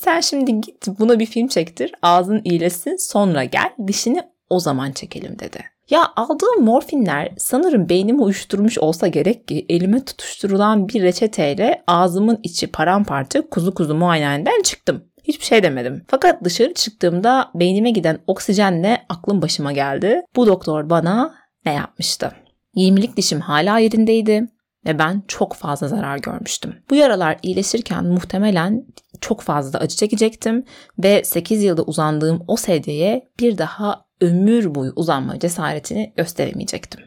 Sen 0.00 0.20
şimdi 0.20 0.60
git 0.60 0.86
buna 0.98 1.18
bir 1.18 1.26
film 1.26 1.48
çektir 1.48 1.92
ağzın 2.02 2.40
iyilesin 2.44 2.96
sonra 2.96 3.44
gel 3.44 3.70
dişini 3.86 4.22
o 4.50 4.60
zaman 4.60 4.92
çekelim 4.92 5.38
dedi. 5.38 5.64
Ya 5.90 6.12
aldığım 6.16 6.64
morfinler 6.64 7.32
sanırım 7.38 7.88
beynimi 7.88 8.22
uyuşturmuş 8.22 8.78
olsa 8.78 9.06
gerek 9.06 9.48
ki 9.48 9.66
elime 9.68 10.04
tutuşturulan 10.04 10.88
bir 10.88 11.02
reçeteyle 11.02 11.82
ağzımın 11.86 12.40
içi 12.42 12.66
paramparça 12.66 13.48
kuzu 13.50 13.74
kuzu 13.74 13.94
muayenehaneden 13.94 14.62
çıktım. 14.62 15.04
Hiçbir 15.24 15.44
şey 15.44 15.62
demedim. 15.62 16.04
Fakat 16.08 16.44
dışarı 16.44 16.74
çıktığımda 16.74 17.50
beynime 17.54 17.90
giden 17.90 18.18
oksijenle 18.26 19.06
aklım 19.08 19.42
başıma 19.42 19.72
geldi. 19.72 20.22
Bu 20.36 20.46
doktor 20.46 20.90
bana 20.90 21.34
ne 21.66 21.72
yapmıştı? 21.72 22.32
20'lik 22.76 23.16
dişim 23.16 23.40
hala 23.40 23.78
yerindeydi 23.78 24.48
ve 24.86 24.98
ben 24.98 25.22
çok 25.28 25.54
fazla 25.54 25.88
zarar 25.88 26.18
görmüştüm. 26.18 26.74
Bu 26.90 26.94
yaralar 26.94 27.38
iyileşirken 27.42 28.04
muhtemelen 28.04 28.86
çok 29.20 29.40
fazla 29.40 29.78
acı 29.78 29.96
çekecektim 29.96 30.64
ve 30.98 31.24
8 31.24 31.62
yılda 31.62 31.82
uzandığım 31.82 32.44
o 32.48 32.56
sedyeye 32.56 33.28
bir 33.40 33.58
daha 33.58 34.06
ömür 34.20 34.74
boyu 34.74 34.92
uzanma 34.96 35.38
cesaretini 35.38 36.12
gösteremeyecektim. 36.16 37.00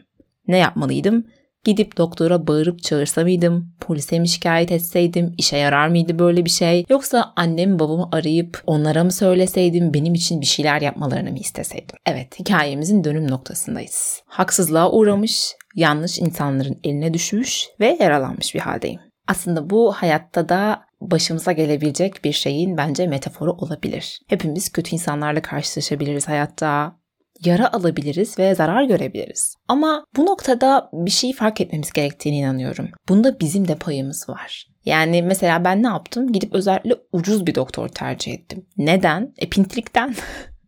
Ne 0.48 0.58
yapmalıydım? 0.58 1.26
Gidip 1.64 1.96
doktora 1.96 2.46
bağırıp 2.46 2.82
çağırsa 2.82 3.22
mıydım? 3.22 3.72
Polise 3.80 4.18
mi 4.18 4.28
şikayet 4.28 4.72
etseydim? 4.72 5.34
İşe 5.38 5.56
yarar 5.56 5.88
mıydı 5.88 6.18
böyle 6.18 6.44
bir 6.44 6.50
şey? 6.50 6.84
Yoksa 6.88 7.32
annem 7.36 7.78
babamı 7.78 8.08
arayıp 8.12 8.62
onlara 8.66 9.04
mı 9.04 9.12
söyleseydim? 9.12 9.94
Benim 9.94 10.14
için 10.14 10.40
bir 10.40 10.46
şeyler 10.46 10.80
yapmalarını 10.80 11.30
mı 11.30 11.38
isteseydim? 11.38 11.96
Evet 12.06 12.38
hikayemizin 12.38 13.04
dönüm 13.04 13.30
noktasındayız. 13.30 14.22
Haksızlığa 14.26 14.92
uğramış, 14.92 15.54
yanlış 15.74 16.18
insanların 16.18 16.78
eline 16.84 17.14
düşmüş 17.14 17.68
ve 17.80 17.96
yaralanmış 18.00 18.54
bir 18.54 18.60
haldeyim. 18.60 19.00
Aslında 19.28 19.70
bu 19.70 19.92
hayatta 19.92 20.48
da 20.48 20.84
başımıza 21.00 21.52
gelebilecek 21.52 22.24
bir 22.24 22.32
şeyin 22.32 22.76
bence 22.76 23.06
metaforu 23.06 23.52
olabilir. 23.52 24.20
Hepimiz 24.26 24.68
kötü 24.68 24.94
insanlarla 24.94 25.42
karşılaşabiliriz 25.42 26.28
hayatta 26.28 27.00
yara 27.44 27.72
alabiliriz 27.72 28.38
ve 28.38 28.54
zarar 28.54 28.84
görebiliriz. 28.84 29.54
Ama 29.68 30.04
bu 30.16 30.26
noktada 30.26 30.90
bir 30.92 31.10
şeyi 31.10 31.32
fark 31.32 31.60
etmemiz 31.60 31.92
gerektiğine 31.92 32.38
inanıyorum. 32.38 32.88
Bunda 33.08 33.40
bizim 33.40 33.68
de 33.68 33.74
payımız 33.74 34.28
var. 34.28 34.66
Yani 34.84 35.22
mesela 35.22 35.64
ben 35.64 35.82
ne 35.82 35.86
yaptım? 35.86 36.32
Gidip 36.32 36.54
özellikle 36.54 36.94
ucuz 37.12 37.46
bir 37.46 37.54
doktor 37.54 37.88
tercih 37.88 38.32
ettim. 38.32 38.66
Neden? 38.76 39.34
E 39.38 39.48
pintilikten. 39.48 40.14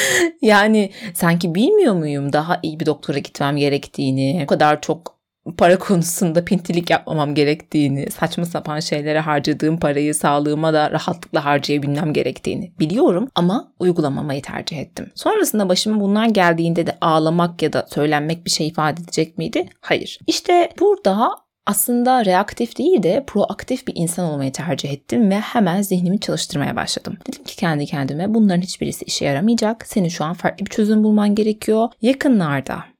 yani 0.42 0.90
sanki 1.14 1.54
bilmiyor 1.54 1.94
muyum 1.94 2.32
daha 2.32 2.60
iyi 2.62 2.80
bir 2.80 2.86
doktora 2.86 3.18
gitmem 3.18 3.56
gerektiğini, 3.56 4.40
o 4.44 4.46
kadar 4.46 4.80
çok 4.80 5.16
para 5.58 5.78
konusunda 5.78 6.44
pintilik 6.44 6.90
yapmamam 6.90 7.34
gerektiğini, 7.34 8.10
saçma 8.10 8.44
sapan 8.44 8.80
şeylere 8.80 9.20
harcadığım 9.20 9.78
parayı 9.80 10.14
sağlığıma 10.14 10.72
da 10.72 10.90
rahatlıkla 10.90 11.44
harcayabilmem 11.44 12.12
gerektiğini 12.12 12.72
biliyorum 12.78 13.28
ama 13.34 13.72
uygulamamayı 13.78 14.42
tercih 14.42 14.78
ettim. 14.78 15.10
Sonrasında 15.14 15.68
başıma 15.68 16.00
bunlar 16.00 16.26
geldiğinde 16.26 16.86
de 16.86 16.98
ağlamak 17.00 17.62
ya 17.62 17.72
da 17.72 17.86
söylenmek 17.90 18.44
bir 18.44 18.50
şey 18.50 18.68
ifade 18.68 19.02
edecek 19.02 19.38
miydi? 19.38 19.68
Hayır. 19.80 20.18
İşte 20.26 20.70
burada 20.80 21.30
aslında 21.66 22.24
reaktif 22.24 22.78
değil 22.78 23.02
de 23.02 23.24
proaktif 23.26 23.86
bir 23.86 23.92
insan 23.96 24.32
olmayı 24.32 24.52
tercih 24.52 24.92
ettim 24.92 25.30
ve 25.30 25.40
hemen 25.40 25.82
zihnimi 25.82 26.20
çalıştırmaya 26.20 26.76
başladım. 26.76 27.18
Dedim 27.28 27.44
ki 27.44 27.56
kendi 27.56 27.86
kendime 27.86 28.34
bunların 28.34 28.62
hiçbirisi 28.62 29.04
işe 29.04 29.24
yaramayacak. 29.24 29.86
Senin 29.86 30.08
şu 30.08 30.24
an 30.24 30.34
farklı 30.34 30.66
bir 30.66 30.70
çözüm 30.70 31.04
bulman 31.04 31.34
gerekiyor. 31.34 31.88
Yakınlarda 32.02 32.95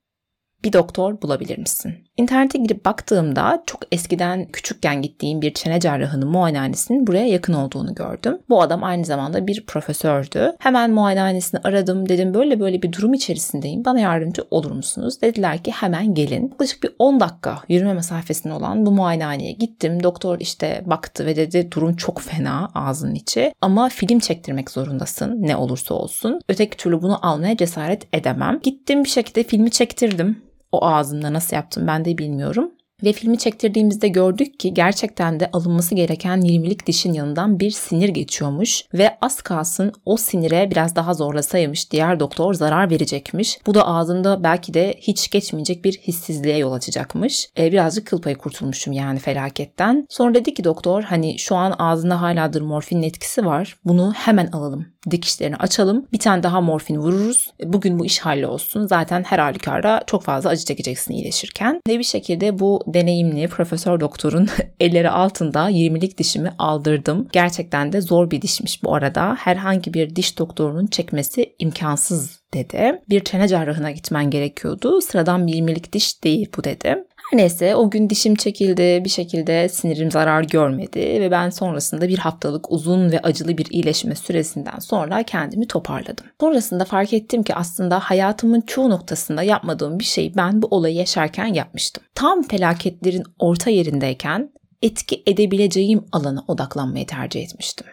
bir 0.65 0.73
doktor 0.73 1.23
bulabilir 1.23 1.59
misin? 1.59 1.95
İnternete 2.17 2.59
girip 2.59 2.85
baktığımda 2.85 3.63
çok 3.67 3.81
eskiden 3.93 4.45
küçükken 4.45 5.03
gittiğim 5.03 5.43
bir 5.43 5.55
çene 5.55 5.81
cerrahının 5.81 6.29
muayenehanesinin 6.29 7.07
buraya 7.07 7.27
yakın 7.27 7.53
olduğunu 7.53 7.95
gördüm. 7.95 8.39
Bu 8.49 8.63
adam 8.63 8.85
aynı 8.85 9.05
zamanda 9.05 9.47
bir 9.47 9.67
profesördü. 9.67 10.53
Hemen 10.59 10.91
muayenehanesini 10.91 11.61
aradım. 11.65 12.09
Dedim 12.09 12.35
böyle 12.35 12.61
böyle 12.61 12.83
bir 12.83 12.93
durum 12.93 13.15
içerisindeyim. 13.15 13.85
Bana 13.85 14.01
yardımcı 14.01 14.43
olur 14.51 14.71
musunuz? 14.71 15.23
Dediler 15.23 15.63
ki 15.63 15.71
hemen 15.71 16.15
gelin. 16.15 16.49
Yaklaşık 16.51 16.83
bir 16.83 16.91
10 16.99 17.21
dakika 17.21 17.59
yürüme 17.69 17.95
mesafesinde 17.95 18.55
olan 18.55 18.87
bu 18.87 18.91
muayenehaneye 18.91 19.53
gittim. 19.53 20.03
Doktor 20.03 20.41
işte 20.41 20.83
baktı 20.87 21.27
ve 21.27 21.37
dedi 21.37 21.73
durum 21.73 21.97
çok 21.97 22.21
fena 22.21 22.71
ağzının 22.75 23.15
içi. 23.15 23.53
Ama 23.61 23.89
film 23.89 24.19
çektirmek 24.19 24.71
zorundasın 24.71 25.43
ne 25.43 25.57
olursa 25.57 25.95
olsun. 25.95 26.41
Öteki 26.49 26.77
türlü 26.77 27.03
bunu 27.03 27.27
almaya 27.27 27.57
cesaret 27.57 28.07
edemem. 28.13 28.61
Gittim 28.63 29.05
bir 29.05 29.09
şekilde 29.09 29.43
filmi 29.43 29.71
çektirdim 29.71 30.47
o 30.77 30.87
ağzımda 30.87 31.33
nasıl 31.33 31.57
yaptım 31.57 31.87
ben 31.87 32.05
de 32.05 32.19
bilmiyorum. 32.19 32.71
Ve 33.05 33.13
filmi 33.13 33.39
çektirdiğimizde 33.39 34.09
gördük 34.09 34.61
ki 34.61 34.75
gerçekten 34.75 35.41
de 35.41 35.51
alınması 35.53 35.95
gereken 35.95 36.41
20'lik 36.41 36.87
dişin 36.87 37.13
yanından 37.13 37.61
bir 37.61 37.71
sinir 37.71 38.09
geçiyormuş 38.09 38.83
ve 38.95 39.19
az 39.21 39.43
kalsın 39.43 39.93
o 40.05 40.17
sinire 40.17 40.71
biraz 40.71 40.97
daha 40.97 41.15
zorlasaymış 41.15 41.91
diğer 41.91 42.21
doktor 42.21 42.55
zarar 42.55 42.91
verecekmiş. 42.91 43.59
Bu 43.67 43.75
da 43.75 43.87
ağzımda 43.87 44.43
belki 44.43 44.75
de 44.75 44.95
hiç 44.99 45.31
geçmeyecek 45.31 45.85
bir 45.85 45.93
hissizliğe 45.93 46.57
yol 46.57 46.73
açacakmış. 46.73 47.49
E, 47.59 47.73
birazcık 47.73 48.07
kıl 48.07 48.21
payı 48.21 48.37
kurtulmuşum 48.37 48.93
yani 48.93 49.19
felaketten. 49.19 50.07
Sonra 50.11 50.35
dedi 50.35 50.55
ki 50.55 50.65
doktor 50.65 51.03
hani 51.03 51.39
şu 51.39 51.57
an 51.57 51.75
ağzında 51.79 52.21
haladır 52.21 52.61
morfinin 52.61 53.03
etkisi 53.03 53.47
var. 53.47 53.77
Bunu 53.85 54.13
hemen 54.13 54.47
alalım 54.47 54.87
dikişlerini 55.11 55.57
açalım. 55.57 56.07
Bir 56.13 56.19
tane 56.19 56.43
daha 56.43 56.61
morfin 56.61 56.97
vururuz. 56.97 57.51
Bugün 57.65 57.99
bu 57.99 58.07
iş 58.07 58.27
olsun. 58.27 58.87
Zaten 58.87 59.23
her 59.23 59.39
halükarda 59.39 60.03
çok 60.07 60.23
fazla 60.23 60.51
acı 60.51 60.65
çekeceksin 60.65 61.15
iyileşirken. 61.15 61.81
Ve 61.89 61.99
bir 61.99 62.05
şekilde 62.05 62.59
bu 62.59 62.83
deneyimli 62.87 63.49
profesör 63.49 64.01
doktorun 64.01 64.49
elleri 64.81 65.11
altında 65.11 65.71
20'lik 65.71 66.19
dişimi 66.19 66.53
aldırdım. 66.59 67.29
Gerçekten 67.33 67.93
de 67.93 68.01
zor 68.01 68.31
bir 68.31 68.43
dişmiş 68.43 68.85
bu 68.85 68.95
arada. 68.95 69.37
Herhangi 69.39 69.95
bir 69.95 70.17
diş 70.17 70.39
doktorunun 70.39 70.87
çekmesi 70.87 71.55
imkansız 71.59 72.41
dedi. 72.55 73.03
Bir 73.09 73.25
çene 73.25 73.49
cerrahına 73.49 73.91
gitmen 73.91 74.31
gerekiyordu. 74.31 75.01
Sıradan 75.01 75.47
bir 75.47 75.53
20'lik 75.53 75.93
diş 75.93 76.25
değil 76.25 76.49
bu 76.57 76.65
dedi. 76.65 76.97
Her 77.31 77.39
neyse 77.39 77.77
o 77.77 77.91
gün 77.91 78.11
dişim 78.11 78.35
çekildi 78.35 79.05
bir 79.05 79.11
şekilde 79.11 79.69
sinirim 79.69 80.11
zarar 80.11 80.43
görmedi 80.43 81.01
ve 81.01 81.31
ben 81.31 81.51
sonrasında 81.51 82.09
bir 82.09 82.19
haftalık 82.19 82.73
uzun 82.73 83.13
ve 83.13 83.21
acılı 83.21 83.59
bir 83.59 83.67
iyileşme 83.71 84.15
süresinden 84.15 84.79
sonra 84.79 85.23
kendimi 85.23 85.69
toparladım. 85.69 86.27
Sonrasında 86.41 86.85
fark 86.85 87.13
ettim 87.13 87.43
ki 87.43 87.55
aslında 87.55 87.99
hayatımın 87.99 88.61
çoğu 88.61 88.91
noktasında 88.91 89.43
yapmadığım 89.43 89.99
bir 89.99 90.05
şeyi 90.05 90.37
ben 90.37 90.63
bu 90.63 90.67
olayı 90.67 90.95
yaşarken 90.95 91.47
yapmıştım. 91.47 92.05
Tam 92.15 92.43
felaketlerin 92.43 93.25
orta 93.39 93.71
yerindeyken 93.71 94.51
etki 94.83 95.23
edebileceğim 95.27 96.05
alana 96.13 96.45
odaklanmayı 96.49 97.07
tercih 97.07 97.43
etmiştim. 97.43 97.87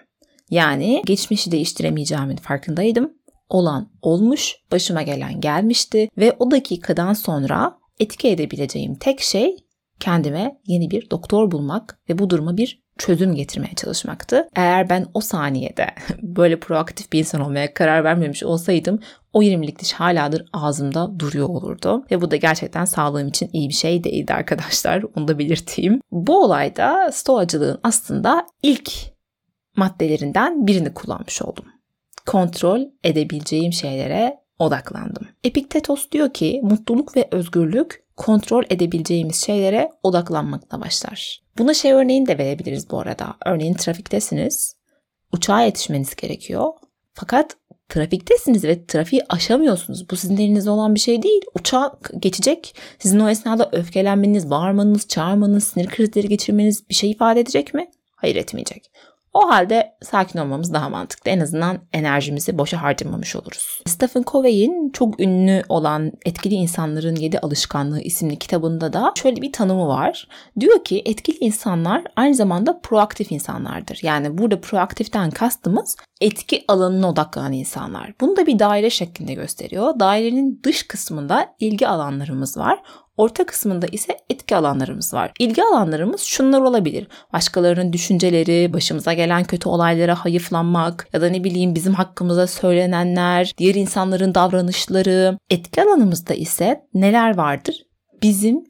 Yani 0.49 1.01
geçmişi 1.05 1.51
değiştiremeyeceğimin 1.51 2.37
farkındaydım. 2.37 3.13
Olan 3.49 3.89
olmuş, 4.01 4.55
başıma 4.71 5.01
gelen 5.01 5.41
gelmişti 5.41 6.09
ve 6.17 6.35
o 6.39 6.51
dakikadan 6.51 7.13
sonra 7.13 7.77
etki 7.99 8.29
edebileceğim 8.29 8.95
tek 8.95 9.21
şey 9.21 9.55
kendime 9.99 10.61
yeni 10.65 10.91
bir 10.91 11.09
doktor 11.09 11.51
bulmak 11.51 11.99
ve 12.09 12.17
bu 12.17 12.29
duruma 12.29 12.57
bir 12.57 12.83
çözüm 12.97 13.35
getirmeye 13.35 13.73
çalışmaktı. 13.75 14.47
Eğer 14.55 14.89
ben 14.89 15.05
o 15.13 15.21
saniyede 15.21 15.87
böyle 16.21 16.59
proaktif 16.59 17.11
bir 17.11 17.19
insan 17.19 17.41
olmaya 17.41 17.73
karar 17.73 18.03
vermemiş 18.03 18.43
olsaydım 18.43 18.99
o 19.33 19.43
20'lik 19.43 19.79
diş 19.79 19.93
haladır 19.93 20.45
ağzımda 20.53 21.19
duruyor 21.19 21.49
olurdu. 21.49 22.05
Ve 22.11 22.21
bu 22.21 22.31
da 22.31 22.35
gerçekten 22.35 22.85
sağlığım 22.85 23.27
için 23.27 23.49
iyi 23.53 23.69
bir 23.69 23.73
şey 23.73 24.03
değildi 24.03 24.33
arkadaşlar. 24.33 25.03
Onu 25.15 25.27
da 25.27 25.39
belirteyim. 25.39 26.01
Bu 26.11 26.43
olayda 26.43 27.11
stoacılığın 27.11 27.79
aslında 27.83 28.47
ilk 28.63 28.91
maddelerinden 29.77 30.67
birini 30.67 30.93
kullanmış 30.93 31.41
oldum. 31.41 31.65
Kontrol 32.25 32.81
edebileceğim 33.03 33.73
şeylere 33.73 34.42
odaklandım. 34.63 35.27
Epiktetos 35.43 36.11
diyor 36.11 36.33
ki 36.33 36.59
mutluluk 36.63 37.15
ve 37.15 37.27
özgürlük 37.31 38.03
kontrol 38.17 38.63
edebileceğimiz 38.69 39.45
şeylere 39.45 39.91
odaklanmakla 40.03 40.81
başlar. 40.81 41.43
Buna 41.57 41.73
şey 41.73 41.93
örneğini 41.93 42.27
de 42.27 42.37
verebiliriz 42.37 42.89
bu 42.89 42.99
arada. 42.99 43.35
Örneğin 43.45 43.73
trafiktesiniz. 43.73 44.75
Uçağa 45.31 45.61
yetişmeniz 45.61 46.15
gerekiyor. 46.15 46.67
Fakat 47.13 47.57
trafiktesiniz 47.89 48.63
ve 48.63 48.85
trafiği 48.85 49.21
aşamıyorsunuz. 49.29 50.09
Bu 50.09 50.15
sizin 50.15 50.37
elinizde 50.37 50.69
olan 50.69 50.95
bir 50.95 50.99
şey 50.99 51.23
değil. 51.23 51.41
Uçak 51.55 52.11
geçecek. 52.19 52.75
Sizin 52.99 53.19
o 53.19 53.29
esnada 53.29 53.69
öfkelenmeniz, 53.71 54.49
bağırmanız, 54.49 55.07
çağırmanız, 55.07 55.63
sinir 55.63 55.87
krizleri 55.87 56.27
geçirmeniz 56.27 56.89
bir 56.89 56.93
şey 56.93 57.11
ifade 57.11 57.39
edecek 57.39 57.73
mi? 57.73 57.87
Hayır 58.15 58.35
etmeyecek. 58.35 58.91
O 59.33 59.49
halde 59.49 59.95
sakin 60.01 60.39
olmamız 60.39 60.73
daha 60.73 60.89
mantıklı. 60.89 61.31
En 61.31 61.39
azından 61.39 61.79
enerjimizi 61.93 62.57
boşa 62.57 62.81
harcamamış 62.81 63.35
oluruz. 63.35 63.81
Stephen 63.85 64.23
Covey'in 64.27 64.89
çok 64.89 65.19
ünlü 65.19 65.63
olan 65.69 66.11
Etkili 66.25 66.55
İnsanların 66.55 67.15
Yedi 67.15 67.39
Alışkanlığı 67.39 68.01
isimli 68.01 68.39
kitabında 68.39 68.93
da 68.93 69.13
şöyle 69.15 69.41
bir 69.41 69.51
tanımı 69.51 69.87
var. 69.87 70.27
Diyor 70.59 70.83
ki 70.83 71.01
etkili 71.05 71.37
insanlar 71.37 72.03
aynı 72.15 72.35
zamanda 72.35 72.79
proaktif 72.79 73.31
insanlardır. 73.31 73.99
Yani 74.01 74.37
burada 74.37 74.61
proaktiften 74.61 75.31
kastımız 75.31 75.97
etki 76.21 76.63
alanına 76.67 77.09
odaklanan 77.09 77.53
insanlar. 77.53 78.13
Bunu 78.21 78.37
da 78.37 78.45
bir 78.45 78.59
daire 78.59 78.89
şeklinde 78.89 79.33
gösteriyor. 79.33 79.99
Dairenin 79.99 80.61
dış 80.63 80.83
kısmında 80.87 81.55
ilgi 81.59 81.87
alanlarımız 81.87 82.57
var. 82.57 82.79
Orta 83.17 83.45
kısmında 83.45 83.87
ise 83.87 84.17
etki 84.29 84.55
alanlarımız 84.55 85.13
var. 85.13 85.31
İlgi 85.39 85.63
alanlarımız 85.63 86.21
şunlar 86.21 86.61
olabilir. 86.61 87.07
Başkalarının 87.33 87.93
düşünceleri, 87.93 88.73
başımıza 88.73 89.13
gelen 89.13 89.43
kötü 89.43 89.69
olaylara 89.69 90.25
hayıflanmak 90.25 91.07
ya 91.13 91.21
da 91.21 91.29
ne 91.29 91.43
bileyim 91.43 91.75
bizim 91.75 91.93
hakkımıza 91.93 92.47
söylenenler, 92.47 93.53
diğer 93.57 93.75
insanların 93.75 94.35
davranışları. 94.35 95.37
Etki 95.49 95.81
alanımızda 95.81 96.33
ise 96.33 96.87
neler 96.93 97.37
vardır? 97.37 97.75
Bizim 98.21 98.63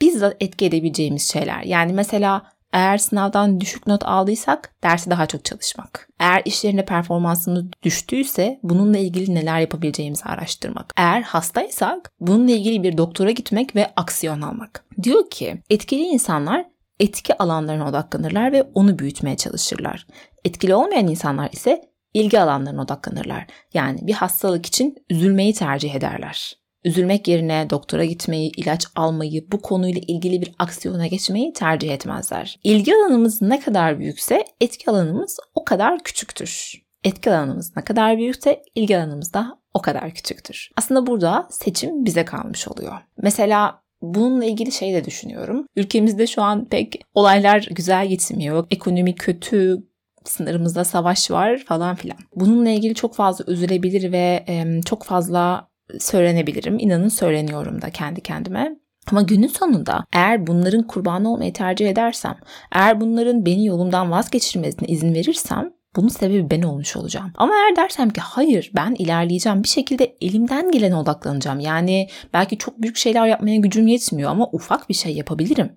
bizzat 0.00 0.36
etki 0.40 0.66
edebileceğimiz 0.66 1.32
şeyler. 1.32 1.62
Yani 1.62 1.92
mesela 1.92 2.42
eğer 2.72 2.98
sınavdan 2.98 3.60
düşük 3.60 3.86
not 3.86 4.04
aldıysak 4.04 4.74
dersi 4.82 5.10
daha 5.10 5.26
çok 5.26 5.44
çalışmak. 5.44 6.08
Eğer 6.20 6.42
iş 6.44 6.64
yerinde 6.64 6.84
performansımız 6.84 7.64
düştüyse 7.82 8.60
bununla 8.62 8.98
ilgili 8.98 9.34
neler 9.34 9.60
yapabileceğimizi 9.60 10.24
araştırmak. 10.24 10.92
Eğer 10.96 11.22
hastaysak 11.22 12.12
bununla 12.20 12.50
ilgili 12.50 12.82
bir 12.82 12.98
doktora 12.98 13.30
gitmek 13.30 13.76
ve 13.76 13.92
aksiyon 13.96 14.40
almak. 14.42 14.84
Diyor 15.02 15.30
ki 15.30 15.62
etkili 15.70 16.02
insanlar 16.02 16.66
etki 17.00 17.38
alanlarına 17.38 17.88
odaklanırlar 17.88 18.52
ve 18.52 18.62
onu 18.74 18.98
büyütmeye 18.98 19.36
çalışırlar. 19.36 20.06
Etkili 20.44 20.74
olmayan 20.74 21.08
insanlar 21.08 21.50
ise 21.52 21.90
ilgi 22.14 22.40
alanlarına 22.40 22.82
odaklanırlar. 22.82 23.46
Yani 23.74 23.98
bir 24.02 24.12
hastalık 24.12 24.66
için 24.66 24.96
üzülmeyi 25.10 25.54
tercih 25.54 25.94
ederler. 25.94 26.59
Üzülmek 26.84 27.28
yerine 27.28 27.66
doktora 27.70 28.04
gitmeyi, 28.04 28.52
ilaç 28.56 28.86
almayı, 28.96 29.52
bu 29.52 29.62
konuyla 29.62 30.00
ilgili 30.06 30.42
bir 30.42 30.52
aksiyona 30.58 31.06
geçmeyi 31.06 31.52
tercih 31.52 31.90
etmezler. 31.90 32.58
İlgi 32.64 32.94
alanımız 32.94 33.42
ne 33.42 33.60
kadar 33.60 33.98
büyükse 33.98 34.44
etki 34.60 34.90
alanımız 34.90 35.38
o 35.54 35.64
kadar 35.64 36.02
küçüktür. 36.02 36.82
Etki 37.04 37.30
alanımız 37.30 37.76
ne 37.76 37.84
kadar 37.84 38.18
büyükse 38.18 38.62
ilgi 38.74 38.98
alanımız 38.98 39.34
da 39.34 39.58
o 39.74 39.82
kadar 39.82 40.14
küçüktür. 40.14 40.70
Aslında 40.76 41.06
burada 41.06 41.48
seçim 41.50 42.04
bize 42.04 42.24
kalmış 42.24 42.68
oluyor. 42.68 42.92
Mesela 43.22 43.80
Bununla 44.02 44.44
ilgili 44.44 44.72
şey 44.72 44.94
de 44.94 45.04
düşünüyorum. 45.04 45.66
Ülkemizde 45.76 46.26
şu 46.26 46.42
an 46.42 46.64
pek 46.64 47.02
olaylar 47.14 47.68
güzel 47.70 48.08
gitmiyor. 48.08 48.66
Ekonomi 48.70 49.14
kötü, 49.14 49.82
sınırımızda 50.24 50.84
savaş 50.84 51.30
var 51.30 51.58
falan 51.66 51.96
filan. 51.96 52.18
Bununla 52.34 52.70
ilgili 52.70 52.94
çok 52.94 53.14
fazla 53.14 53.52
üzülebilir 53.52 54.12
ve 54.12 54.44
çok 54.84 55.04
fazla 55.04 55.69
söylenebilirim. 56.00 56.78
İnanın 56.78 57.08
söyleniyorum 57.08 57.82
da 57.82 57.90
kendi 57.90 58.20
kendime. 58.20 58.76
Ama 59.10 59.22
günün 59.22 59.46
sonunda 59.46 60.04
eğer 60.12 60.46
bunların 60.46 60.86
kurbanı 60.86 61.32
olmayı 61.32 61.52
tercih 61.52 61.88
edersem, 61.88 62.36
eğer 62.72 63.00
bunların 63.00 63.46
beni 63.46 63.66
yolumdan 63.66 64.10
vazgeçirmesine 64.10 64.88
izin 64.88 65.14
verirsem 65.14 65.72
bunun 65.96 66.08
sebebi 66.08 66.50
ben 66.50 66.62
olmuş 66.62 66.96
olacağım. 66.96 67.32
Ama 67.36 67.54
eğer 67.54 67.76
dersem 67.76 68.10
ki 68.10 68.20
hayır 68.20 68.70
ben 68.76 68.94
ilerleyeceğim 68.98 69.62
bir 69.62 69.68
şekilde 69.68 70.16
elimden 70.20 70.70
gelene 70.70 70.96
odaklanacağım. 70.96 71.60
Yani 71.60 72.08
belki 72.34 72.58
çok 72.58 72.82
büyük 72.82 72.96
şeyler 72.96 73.26
yapmaya 73.26 73.56
gücüm 73.56 73.86
yetmiyor 73.86 74.30
ama 74.30 74.48
ufak 74.52 74.88
bir 74.88 74.94
şey 74.94 75.14
yapabilirim 75.14 75.72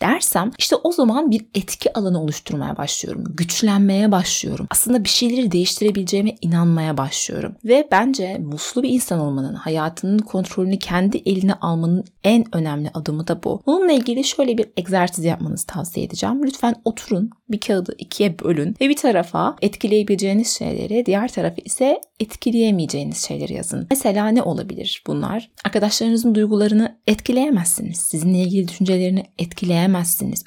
dersem 0.00 0.50
işte 0.58 0.76
o 0.76 0.92
zaman 0.92 1.30
bir 1.30 1.46
etki 1.54 1.98
alanı 1.98 2.22
oluşturmaya 2.22 2.76
başlıyorum. 2.76 3.24
Güçlenmeye 3.36 4.12
başlıyorum. 4.12 4.66
Aslında 4.70 5.04
bir 5.04 5.08
şeyleri 5.08 5.52
değiştirebileceğime 5.52 6.36
inanmaya 6.40 6.96
başlıyorum. 6.96 7.56
Ve 7.64 7.88
bence 7.92 8.38
muslu 8.38 8.82
bir 8.82 8.90
insan 8.90 9.20
olmanın, 9.20 9.54
hayatının 9.54 10.18
kontrolünü 10.18 10.78
kendi 10.78 11.22
eline 11.26 11.54
almanın 11.54 12.04
en 12.24 12.44
önemli 12.56 12.90
adımı 12.94 13.28
da 13.28 13.42
bu. 13.42 13.62
Bununla 13.66 13.92
ilgili 13.92 14.24
şöyle 14.24 14.58
bir 14.58 14.66
egzersiz 14.76 15.24
yapmanızı 15.24 15.66
tavsiye 15.66 16.06
edeceğim. 16.06 16.40
Lütfen 16.44 16.74
oturun, 16.84 17.30
bir 17.48 17.60
kağıdı 17.60 17.94
ikiye 17.98 18.38
bölün 18.38 18.76
ve 18.80 18.88
bir 18.88 18.96
tarafa 18.96 19.56
etkileyebileceğiniz 19.62 20.58
şeyleri, 20.58 21.06
diğer 21.06 21.28
tarafa 21.28 21.62
ise 21.64 22.00
etkileyemeyeceğiniz 22.20 23.26
şeyleri 23.26 23.52
yazın. 23.52 23.86
Mesela 23.90 24.28
ne 24.28 24.42
olabilir 24.42 25.02
bunlar? 25.06 25.50
Arkadaşlarınızın 25.64 26.34
duygularını 26.34 26.96
etkileyemezsiniz. 27.06 27.96
Sizinle 27.96 28.38
ilgili 28.38 28.68
düşüncelerini 28.68 29.24
etkileyemezsiniz. 29.38 29.85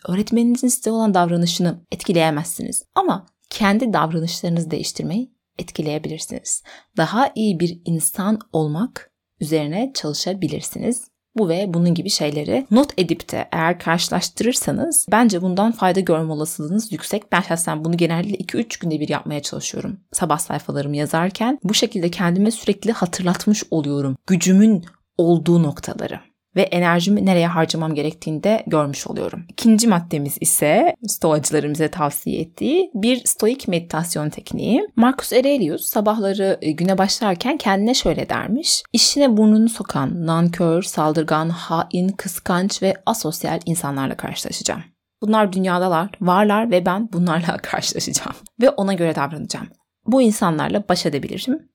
Öğretmeninizin 0.07 0.67
size 0.67 0.91
olan 0.91 1.13
davranışını 1.13 1.81
etkileyemezsiniz. 1.91 2.83
Ama 2.95 3.25
kendi 3.49 3.93
davranışlarınızı 3.93 4.71
değiştirmeyi 4.71 5.31
etkileyebilirsiniz. 5.59 6.63
Daha 6.97 7.31
iyi 7.35 7.59
bir 7.59 7.81
insan 7.85 8.39
olmak 8.53 9.11
üzerine 9.39 9.91
çalışabilirsiniz. 9.95 11.07
Bu 11.37 11.49
ve 11.49 11.73
bunun 11.73 11.93
gibi 11.93 12.09
şeyleri 12.09 12.67
not 12.71 12.93
edip 12.97 13.31
de 13.31 13.49
eğer 13.51 13.79
karşılaştırırsanız 13.79 15.05
bence 15.11 15.41
bundan 15.41 15.71
fayda 15.71 15.99
görme 15.99 16.33
olasılığınız 16.33 16.91
yüksek. 16.91 17.31
Ben 17.31 17.41
şahsen 17.41 17.85
bunu 17.85 17.97
genellikle 17.97 18.59
2-3 18.59 18.81
günde 18.81 18.99
bir 18.99 19.09
yapmaya 19.09 19.41
çalışıyorum. 19.41 19.99
Sabah 20.11 20.39
sayfalarımı 20.39 20.97
yazarken 20.97 21.59
bu 21.63 21.73
şekilde 21.73 22.11
kendime 22.11 22.51
sürekli 22.51 22.91
hatırlatmış 22.91 23.63
oluyorum 23.71 24.17
gücümün 24.27 24.85
olduğu 25.17 25.63
noktaları 25.63 26.28
ve 26.55 26.61
enerjimi 26.61 27.25
nereye 27.25 27.47
harcamam 27.47 27.95
gerektiğini 27.95 28.43
de 28.43 28.63
görmüş 28.67 29.07
oluyorum. 29.07 29.45
İkinci 29.49 29.87
maddemiz 29.87 30.37
ise 30.41 30.95
stoacıların 31.07 31.73
bize 31.73 31.87
tavsiye 31.87 32.41
ettiği 32.41 32.91
bir 32.93 33.21
stoik 33.25 33.67
meditasyon 33.67 34.29
tekniği. 34.29 34.87
Marcus 34.95 35.33
Aurelius 35.33 35.85
sabahları 35.85 36.57
e, 36.61 36.71
güne 36.71 36.97
başlarken 36.97 37.57
kendine 37.57 37.93
şöyle 37.93 38.29
dermiş. 38.29 38.83
İşine 38.93 39.37
burnunu 39.37 39.69
sokan, 39.69 40.25
nankör, 40.25 40.81
saldırgan, 40.81 41.49
hain, 41.49 42.09
kıskanç 42.09 42.83
ve 42.83 42.93
asosyal 43.05 43.59
insanlarla 43.65 44.17
karşılaşacağım. 44.17 44.83
Bunlar 45.21 45.53
dünyadalar, 45.53 46.09
varlar 46.21 46.71
ve 46.71 46.85
ben 46.85 47.13
bunlarla 47.13 47.57
karşılaşacağım. 47.63 48.35
Ve 48.61 48.69
ona 48.69 48.93
göre 48.93 49.15
davranacağım. 49.15 49.67
Bu 50.05 50.21
insanlarla 50.21 50.89
baş 50.89 51.05
edebilirim 51.05 51.68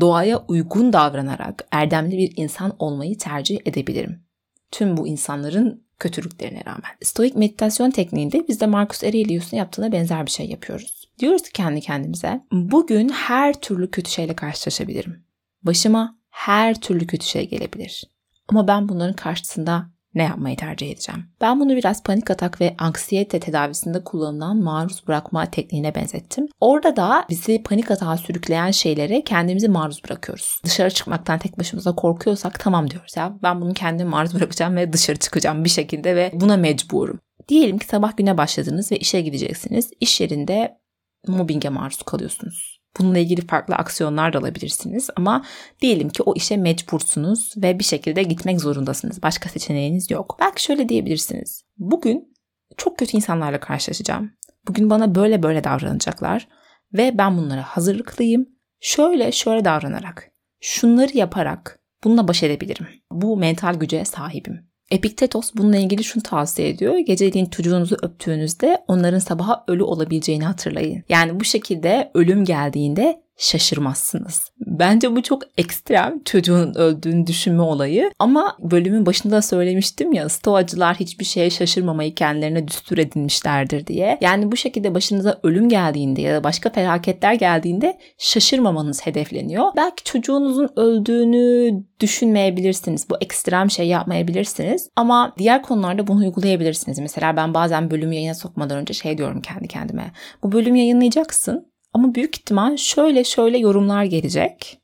doğaya 0.00 0.44
uygun 0.48 0.92
davranarak 0.92 1.68
erdemli 1.70 2.18
bir 2.18 2.32
insan 2.36 2.76
olmayı 2.78 3.18
tercih 3.18 3.58
edebilirim. 3.64 4.22
Tüm 4.70 4.96
bu 4.96 5.08
insanların 5.08 5.88
kötülüklerine 5.98 6.62
rağmen. 6.66 6.90
Stoik 7.02 7.36
meditasyon 7.36 7.90
tekniğinde 7.90 8.48
biz 8.48 8.60
de 8.60 8.66
Marcus 8.66 9.04
Aurelius'un 9.04 9.56
yaptığına 9.56 9.92
benzer 9.92 10.26
bir 10.26 10.30
şey 10.30 10.46
yapıyoruz. 10.46 11.08
Diyoruz 11.18 11.42
ki 11.42 11.52
kendi 11.52 11.80
kendimize 11.80 12.40
bugün 12.52 13.08
her 13.08 13.60
türlü 13.60 13.90
kötü 13.90 14.10
şeyle 14.10 14.36
karşılaşabilirim. 14.36 15.24
Başıma 15.62 16.18
her 16.30 16.80
türlü 16.80 17.06
kötü 17.06 17.26
şey 17.26 17.48
gelebilir. 17.48 18.04
Ama 18.48 18.68
ben 18.68 18.88
bunların 18.88 19.16
karşısında 19.16 19.90
ne 20.18 20.22
yapmayı 20.22 20.56
tercih 20.56 20.90
edeceğim? 20.90 21.24
Ben 21.40 21.60
bunu 21.60 21.76
biraz 21.76 22.02
panik 22.02 22.30
atak 22.30 22.60
ve 22.60 22.74
anksiyete 22.78 23.40
tedavisinde 23.40 24.04
kullanılan 24.04 24.56
maruz 24.56 25.06
bırakma 25.08 25.50
tekniğine 25.50 25.94
benzettim. 25.94 26.46
Orada 26.60 26.96
da 26.96 27.26
bizi 27.30 27.62
panik 27.62 27.90
atağa 27.90 28.16
sürükleyen 28.16 28.70
şeylere 28.70 29.24
kendimizi 29.24 29.68
maruz 29.68 30.04
bırakıyoruz. 30.04 30.60
Dışarı 30.64 30.90
çıkmaktan 30.90 31.38
tek 31.38 31.58
başımıza 31.58 31.94
korkuyorsak 31.94 32.60
tamam 32.60 32.90
diyoruz 32.90 33.16
ya 33.16 33.38
ben 33.42 33.60
bunu 33.60 33.74
kendime 33.74 34.10
maruz 34.10 34.34
bırakacağım 34.34 34.76
ve 34.76 34.92
dışarı 34.92 35.18
çıkacağım 35.18 35.64
bir 35.64 35.70
şekilde 35.70 36.16
ve 36.16 36.30
buna 36.34 36.56
mecburum. 36.56 37.20
Diyelim 37.48 37.78
ki 37.78 37.86
sabah 37.86 38.16
güne 38.16 38.38
başladınız 38.38 38.92
ve 38.92 38.96
işe 38.96 39.20
gideceksiniz. 39.20 39.90
İş 40.00 40.20
yerinde 40.20 40.78
mobbinge 41.26 41.68
maruz 41.68 42.02
kalıyorsunuz. 42.02 42.77
Bununla 42.98 43.18
ilgili 43.18 43.46
farklı 43.46 43.74
aksiyonlar 43.74 44.32
da 44.32 44.38
alabilirsiniz 44.38 45.10
ama 45.16 45.44
diyelim 45.80 46.08
ki 46.08 46.22
o 46.22 46.34
işe 46.34 46.56
mecbursunuz 46.56 47.54
ve 47.56 47.78
bir 47.78 47.84
şekilde 47.84 48.22
gitmek 48.22 48.60
zorundasınız. 48.60 49.22
Başka 49.22 49.48
seçeneğiniz 49.48 50.10
yok. 50.10 50.36
Belki 50.40 50.62
şöyle 50.62 50.88
diyebilirsiniz. 50.88 51.64
Bugün 51.78 52.34
çok 52.76 52.98
kötü 52.98 53.16
insanlarla 53.16 53.60
karşılaşacağım. 53.60 54.32
Bugün 54.68 54.90
bana 54.90 55.14
böyle 55.14 55.42
böyle 55.42 55.64
davranacaklar 55.64 56.48
ve 56.92 57.18
ben 57.18 57.38
bunlara 57.38 57.62
hazırlıklıyım. 57.62 58.48
Şöyle 58.80 59.32
şöyle 59.32 59.64
davranarak, 59.64 60.30
şunları 60.60 61.16
yaparak 61.16 61.80
bununla 62.04 62.28
baş 62.28 62.42
edebilirim. 62.42 62.86
Bu 63.12 63.36
mental 63.36 63.74
güce 63.74 64.04
sahibim. 64.04 64.67
Epiktetos 64.90 65.50
bununla 65.54 65.76
ilgili 65.76 66.04
şunu 66.04 66.22
tavsiye 66.22 66.68
ediyor. 66.68 66.98
Geceliğin 66.98 67.46
çocuğunuzu 67.46 67.96
öptüğünüzde 68.02 68.84
onların 68.88 69.18
sabaha 69.18 69.64
ölü 69.68 69.82
olabileceğini 69.82 70.44
hatırlayın. 70.44 71.02
Yani 71.08 71.40
bu 71.40 71.44
şekilde 71.44 72.10
ölüm 72.14 72.44
geldiğinde 72.44 73.22
şaşırmazsınız. 73.38 74.50
Bence 74.66 75.16
bu 75.16 75.22
çok 75.22 75.42
ekstrem 75.58 76.20
çocuğun 76.24 76.74
öldüğünü 76.74 77.26
düşünme 77.26 77.62
olayı 77.62 78.10
ama 78.18 78.56
bölümün 78.60 79.06
başında 79.06 79.42
söylemiştim 79.42 80.12
ya 80.12 80.28
stoacılar 80.28 80.96
hiçbir 80.96 81.24
şeye 81.24 81.50
şaşırmamayı 81.50 82.14
kendilerine 82.14 82.68
düstur 82.68 82.98
edinmişlerdir 82.98 83.86
diye. 83.86 84.18
Yani 84.20 84.52
bu 84.52 84.56
şekilde 84.56 84.94
başınıza 84.94 85.40
ölüm 85.42 85.68
geldiğinde 85.68 86.20
ya 86.20 86.34
da 86.34 86.44
başka 86.44 86.70
felaketler 86.70 87.34
geldiğinde 87.34 87.98
şaşırmamanız 88.18 89.06
hedefleniyor. 89.06 89.64
Belki 89.76 90.04
çocuğunuzun 90.04 90.68
öldüğünü 90.76 91.82
düşünmeyebilirsiniz. 92.00 93.10
Bu 93.10 93.16
ekstrem 93.20 93.70
şey 93.70 93.86
yapmayabilirsiniz 93.86 94.90
ama 94.96 95.34
diğer 95.38 95.62
konularda 95.62 96.06
bunu 96.06 96.18
uygulayabilirsiniz. 96.18 96.98
Mesela 96.98 97.36
ben 97.36 97.54
bazen 97.54 97.90
bölümü 97.90 98.14
yayına 98.14 98.34
sokmadan 98.34 98.78
önce 98.78 98.94
şey 98.94 99.18
diyorum 99.18 99.40
kendi 99.40 99.68
kendime. 99.68 100.12
Bu 100.42 100.52
bölümü 100.52 100.78
yayınlayacaksın 100.78 101.68
ama 101.92 102.14
büyük 102.14 102.36
ihtimal 102.36 102.76
şöyle 102.76 103.24
şöyle 103.24 103.58
yorumlar 103.58 104.04
gelecek 104.04 104.80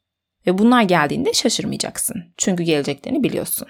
ve 0.47 0.59
bunlar 0.59 0.83
geldiğinde 0.83 1.33
şaşırmayacaksın. 1.33 2.23
Çünkü 2.37 2.63
geleceklerini 2.63 3.23
biliyorsun. 3.23 3.69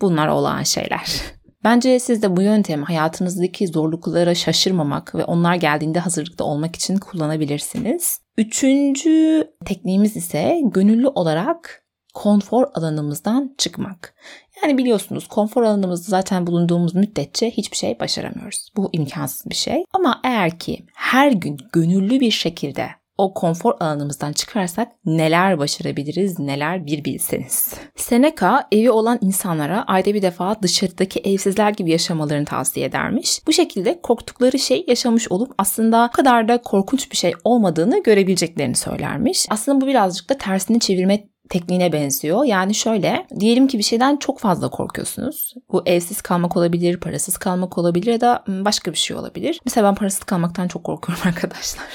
Bunlar 0.00 0.28
olağan 0.28 0.62
şeyler. 0.62 1.06
Bence 1.64 1.98
siz 1.98 2.22
de 2.22 2.36
bu 2.36 2.42
yöntemi 2.42 2.84
hayatınızdaki 2.84 3.66
zorluklara 3.66 4.34
şaşırmamak 4.34 5.14
ve 5.14 5.24
onlar 5.24 5.54
geldiğinde 5.54 5.98
hazırlıkta 5.98 6.44
olmak 6.44 6.76
için 6.76 6.96
kullanabilirsiniz. 6.96 8.20
Üçüncü 8.36 9.44
tekniğimiz 9.64 10.16
ise 10.16 10.60
gönüllü 10.64 11.08
olarak 11.08 11.84
konfor 12.14 12.66
alanımızdan 12.74 13.54
çıkmak. 13.58 14.14
Yani 14.62 14.78
biliyorsunuz 14.78 15.28
konfor 15.28 15.62
alanımızda 15.62 16.10
zaten 16.10 16.46
bulunduğumuz 16.46 16.94
müddetçe 16.94 17.50
hiçbir 17.50 17.76
şey 17.76 18.00
başaramıyoruz. 18.00 18.68
Bu 18.76 18.90
imkansız 18.92 19.50
bir 19.50 19.54
şey. 19.54 19.84
Ama 19.92 20.20
eğer 20.24 20.58
ki 20.58 20.86
her 20.94 21.32
gün 21.32 21.56
gönüllü 21.72 22.20
bir 22.20 22.30
şekilde 22.30 23.00
o 23.20 23.34
konfor 23.34 23.74
alanımızdan 23.80 24.32
çıkarsak 24.32 24.88
neler 25.04 25.58
başarabiliriz, 25.58 26.38
neler 26.38 26.86
bir 26.86 27.04
bilseniz. 27.04 27.74
Seneca 27.96 28.68
evi 28.72 28.90
olan 28.90 29.18
insanlara 29.20 29.82
ayda 29.82 30.14
bir 30.14 30.22
defa 30.22 30.62
dışarıdaki 30.62 31.20
evsizler 31.20 31.70
gibi 31.70 31.90
yaşamalarını 31.90 32.44
tavsiye 32.44 32.86
edermiş. 32.86 33.40
Bu 33.46 33.52
şekilde 33.52 34.00
korktukları 34.02 34.58
şey 34.58 34.84
yaşamış 34.88 35.32
olup 35.32 35.54
aslında 35.58 36.08
o 36.12 36.16
kadar 36.16 36.48
da 36.48 36.62
korkunç 36.62 37.10
bir 37.10 37.16
şey 37.16 37.32
olmadığını 37.44 38.02
görebileceklerini 38.02 38.76
söylermiş. 38.76 39.46
Aslında 39.50 39.80
bu 39.80 39.86
birazcık 39.86 40.30
da 40.30 40.38
tersini 40.38 40.80
çevirme 40.80 41.24
tekniğine 41.50 41.92
benziyor. 41.92 42.44
Yani 42.44 42.74
şöyle 42.74 43.26
diyelim 43.40 43.66
ki 43.66 43.78
bir 43.78 43.82
şeyden 43.82 44.16
çok 44.16 44.38
fazla 44.38 44.70
korkuyorsunuz. 44.70 45.54
Bu 45.72 45.82
evsiz 45.86 46.22
kalmak 46.22 46.56
olabilir, 46.56 46.96
parasız 46.96 47.38
kalmak 47.38 47.78
olabilir 47.78 48.12
ya 48.12 48.20
da 48.20 48.44
başka 48.48 48.92
bir 48.92 48.98
şey 48.98 49.16
olabilir. 49.16 49.60
Mesela 49.64 49.88
ben 49.88 49.94
parasız 49.94 50.24
kalmaktan 50.24 50.68
çok 50.68 50.84
korkuyorum 50.84 51.22
arkadaşlar. 51.28 51.86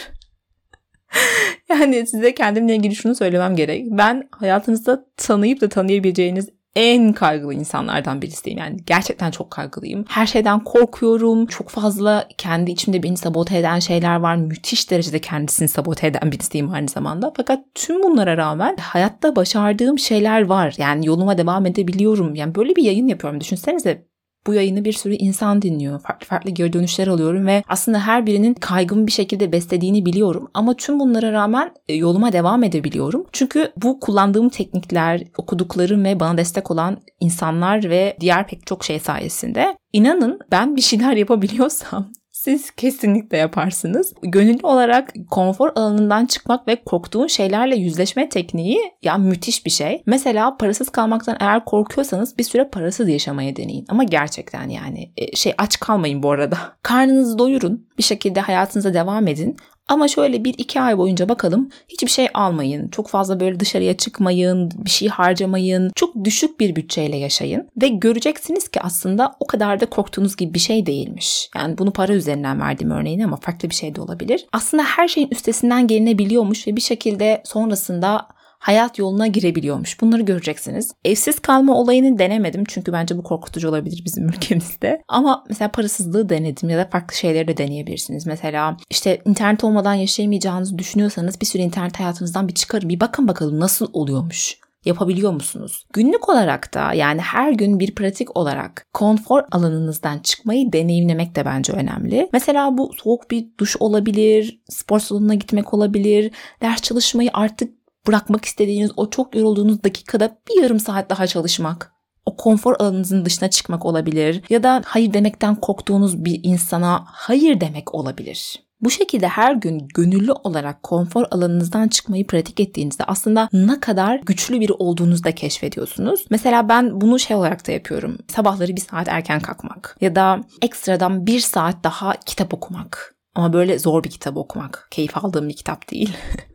yani 1.70 2.08
size 2.08 2.36
kendimle 2.36 2.76
ilgili 2.76 2.96
şunu 2.96 3.16
söylemem 3.16 3.56
gerek. 3.56 3.86
Ben 3.92 4.30
hayatınızda 4.32 5.06
tanıyıp 5.18 5.62
da 5.62 5.70
tanıyabileceğiniz 5.70 6.50
en 6.76 7.14
kaygılı 7.14 7.54
insanlardan 7.54 8.22
birisiyim. 8.22 8.60
Yani 8.60 8.78
gerçekten 8.86 9.32
çok 9.32 9.52
kaygılıyım. 9.52 10.06
Her 10.08 10.26
şeyden 10.26 10.64
korkuyorum. 10.64 11.46
Çok 11.46 11.70
fazla 11.70 12.28
kendi 12.38 12.72
içimde 12.72 13.04
beni 13.04 13.18
sabote 13.18 13.58
eden 13.58 13.80
şeyler 13.80 14.16
var. 14.16 14.36
Müthiş 14.36 14.92
derecede 14.92 15.20
kendisini 15.20 15.68
sabote 15.68 16.08
eden 16.08 16.32
birisiyim 16.32 16.74
aynı 16.74 16.88
zamanda. 16.88 17.34
Fakat 17.38 17.60
tüm 17.76 18.04
bunlara 18.04 18.38
rağmen 18.38 18.78
hayatta 18.78 19.36
başardığım 19.36 20.00
şeyler 20.00 20.46
var. 20.46 20.76
Yani 20.78 21.06
yoluma 21.06 21.38
devam 21.38 21.66
edebiliyorum. 21.66 22.36
Yani 22.36 22.56
böyle 22.56 22.76
bir 22.76 22.84
yayın 22.84 23.08
yapıyorum. 23.08 23.42
Düşünsenize 23.42 24.06
bu 24.48 24.54
yayını 24.54 24.86
bir 24.86 24.94
sürü 24.94 25.14
insan 25.14 25.62
dinliyor. 25.62 26.00
Farklı 26.00 26.28
farklı 26.28 26.50
geri 26.50 26.74
dönüşler 26.74 27.08
alıyorum 27.08 27.48
ve 27.48 27.64
aslında 27.68 28.00
her 28.00 28.26
birinin 28.26 28.54
kaygımı 28.54 29.08
bir 29.08 29.12
şekilde 29.12 29.52
beslediğini 29.52 30.06
biliyorum. 30.06 30.48
Ama 30.54 30.74
tüm 30.74 31.00
bunlara 31.00 31.32
rağmen 31.32 31.72
e, 31.88 31.94
yoluma 31.94 32.34
devam 32.34 32.64
edebiliyorum. 32.64 33.26
Çünkü 33.32 33.72
bu 33.78 34.00
kullandığım 34.00 34.50
teknikler, 34.50 35.24
okuduklarım 35.38 36.04
ve 36.04 36.20
bana 36.20 36.38
destek 36.38 36.72
olan 36.72 36.98
insanlar 37.20 37.90
ve 37.90 38.18
diğer 38.20 38.48
pek 38.48 38.68
çok 38.68 38.84
şey 38.84 39.00
sayesinde 39.00 39.78
inanın 39.94 40.40
ben 40.52 40.76
bir 40.76 40.82
şeyler 40.82 41.16
yapabiliyorsam 41.16 42.12
siz 42.46 42.72
kesinlikle 42.72 43.38
yaparsınız. 43.38 44.14
Gönüllü 44.22 44.60
olarak 44.64 45.14
konfor 45.32 45.72
alanından 45.76 46.26
çıkmak 46.26 46.68
ve 46.68 46.84
korktuğun 46.84 47.28
şeylerle 47.28 47.76
yüzleşme 47.76 48.30
tekniği 48.30 48.80
ya 49.04 49.18
müthiş 49.18 49.66
bir 49.66 49.72
şey. 49.72 50.04
Mesela 50.06 50.58
parasız 50.58 50.90
kalmaktan 50.90 51.38
eğer 51.40 51.66
korkuyorsanız 51.66 52.38
bir 52.38 52.44
süre 52.44 52.70
parasız 52.70 53.10
yaşamaya 53.10 53.56
deneyin. 53.56 53.86
Ama 53.90 54.04
gerçekten 54.04 54.70
yani 54.70 55.12
e, 55.18 55.36
şey 55.36 55.54
aç 55.58 55.80
kalmayın 55.80 56.24
bu 56.24 56.32
arada. 56.32 56.58
Karnınızı 56.82 57.40
doyurun. 57.40 57.88
Bir 57.98 58.04
şekilde 58.04 58.40
hayatınıza 58.40 58.94
devam 58.94 59.28
edin. 59.28 59.58
Ama 59.88 60.08
şöyle 60.08 60.44
bir 60.44 60.56
iki 60.58 60.82
ay 60.82 60.98
boyunca 60.98 61.30
bakalım 61.30 61.70
hiçbir 61.90 62.08
şey 62.08 62.28
almayın. 62.34 62.88
Çok 62.88 63.08
fazla 63.08 63.40
böyle 63.40 63.60
dışarıya 63.60 63.98
çıkmayın, 63.98 64.72
bir 64.86 64.90
şey 64.90 65.08
harcamayın. 65.08 65.92
Çok 65.96 66.24
düşük 66.24 66.60
bir 66.60 66.76
bütçeyle 66.76 67.18
yaşayın. 67.18 67.70
Ve 67.82 67.88
göreceksiniz 67.88 68.68
ki 68.68 68.82
aslında 68.82 69.36
o 69.40 69.48
kadar 69.48 69.80
da 69.80 69.86
korktuğunuz 69.86 70.36
gibi 70.36 70.54
bir 70.54 70.60
şey 70.60 70.86
değilmiş. 70.86 71.50
Yani 71.56 71.78
bunu 71.78 71.94
para 71.94 72.14
üzerinden 72.14 72.62
verdiğim 72.62 72.92
örneğin 72.92 73.20
ama 73.20 73.36
farklı 73.36 73.70
bir 73.70 73.76
şey 73.76 73.96
de 73.96 74.02
olabilir. 74.02 74.46
Aslında 74.52 74.84
her 74.84 75.08
şeyin 75.08 75.28
üstesinden 75.32 75.88
gelinebiliyormuş 75.88 76.68
ve 76.68 76.76
bir 76.76 76.82
şekilde 76.82 77.42
sonrasında 77.46 78.28
hayat 78.66 79.00
yoluna 79.00 79.28
girebiliyormuş. 79.28 80.02
Bunları 80.02 80.22
göreceksiniz. 80.22 80.92
Evsiz 81.06 81.40
kalma 81.40 81.76
olayını 81.76 82.20
denemedim 82.20 82.64
çünkü 82.68 82.94
bence 82.94 83.18
bu 83.18 83.24
korkutucu 83.24 83.70
olabilir 83.70 84.02
bizim 84.06 84.28
ülkemizde. 84.30 85.02
Ama 85.08 85.44
mesela 85.50 85.72
parasızlığı 85.72 86.30
denedim 86.30 86.70
ya 86.70 86.78
da 86.78 86.86
farklı 86.86 87.16
şeyleri 87.16 87.48
de 87.48 87.58
deneyebilirsiniz. 87.58 88.26
Mesela 88.26 88.78
işte 88.90 89.22
internet 89.26 89.64
olmadan 89.64 89.94
yaşayamayacağınızı 89.94 90.78
düşünüyorsanız 90.78 91.42
bir 91.42 91.46
süre 91.46 91.64
internet 91.64 92.00
hayatınızdan 92.00 92.48
bir 92.48 92.54
çıkarın. 92.54 92.90
Bir 92.90 93.00
bakın 93.00 93.28
bakalım 93.28 93.60
nasıl 93.60 93.88
oluyormuş 93.94 94.58
yapabiliyor 94.86 95.32
musunuz? 95.32 95.86
Günlük 95.94 96.30
olarak 96.30 96.74
da 96.74 96.94
yani 96.94 97.22
her 97.22 97.52
gün 97.52 97.80
bir 97.80 97.96
pratik 97.96 98.38
olarak 98.38 98.86
konfor 98.94 99.44
alanınızdan 99.52 100.20
çıkmayı 100.20 100.74
deneyimlemek 100.74 101.36
de 101.36 101.46
bence 101.46 101.74
önemli. 101.74 102.30
Mesela 102.34 102.78
bu 102.78 102.92
soğuk 103.04 103.32
bir 103.32 103.48
duş 103.60 103.78
olabilir, 103.78 104.62
spor 104.70 105.00
salonuna 105.00 105.34
gitmek 105.34 105.74
olabilir, 105.74 106.32
ders 106.62 106.82
çalışmayı 106.82 107.30
artık 107.34 107.85
bırakmak 108.08 108.46
istediğiniz 108.46 108.92
o 108.98 109.10
çok 109.10 109.36
yorulduğunuz 109.36 109.84
dakikada 109.84 110.38
bir 110.50 110.64
yarım 110.64 110.80
saat 110.80 111.10
daha 111.10 111.28
çalışmak. 111.28 111.92
O 112.26 112.38
konfor 112.38 112.76
alanınızın 112.80 113.26
dışına 113.26 113.50
çıkmak 113.50 113.86
olabilir 113.86 114.42
ya 114.50 114.64
da 114.64 114.82
hayır 114.86 115.14
demekten 115.14 115.56
korktuğunuz 115.56 116.26
bir 116.26 116.40
insana 116.44 117.04
hayır 117.06 117.62
demek 117.62 117.96
olabilir. 117.96 118.66
Bu 118.82 118.90
şekilde 118.90 119.28
her 119.28 119.54
gün 119.54 119.88
gönüllü 119.94 120.32
olarak 120.32 120.84
konfor 120.84 121.26
alanınızdan 121.32 121.88
çıkmayı 121.88 122.28
pratik 122.28 122.60
ettiğinizde 122.60 123.04
aslında 123.04 123.50
ne 123.54 123.80
kadar 123.80 124.20
güçlü 124.26 124.60
biri 124.60 124.74
olduğunuzu 124.74 125.24
da 125.24 125.36
keşfediyorsunuz. 125.36 126.26
Mesela 126.30 126.70
ben 126.70 127.02
bunu 127.02 127.20
şey 127.20 127.38
olarak 127.38 127.68
da 127.68 127.72
yapıyorum. 127.72 128.18
Sabahları 128.28 128.76
bir 128.76 128.82
saat 128.82 129.08
erken 129.08 129.40
kalkmak 129.40 129.98
ya 130.02 130.16
da 130.16 130.40
ekstradan 130.62 131.28
bir 131.28 131.40
saat 131.40 131.84
daha 131.84 132.14
kitap 132.26 132.54
okumak. 132.54 133.16
Ama 133.36 133.54
böyle 133.54 133.80
zor 133.80 134.04
bir 134.04 134.10
kitap 134.10 134.38
okumak. 134.38 134.88
Keyif 134.92 135.18
aldığım 135.18 135.50
bir 135.50 135.56
kitap 135.56 135.92
değil. 135.92 136.18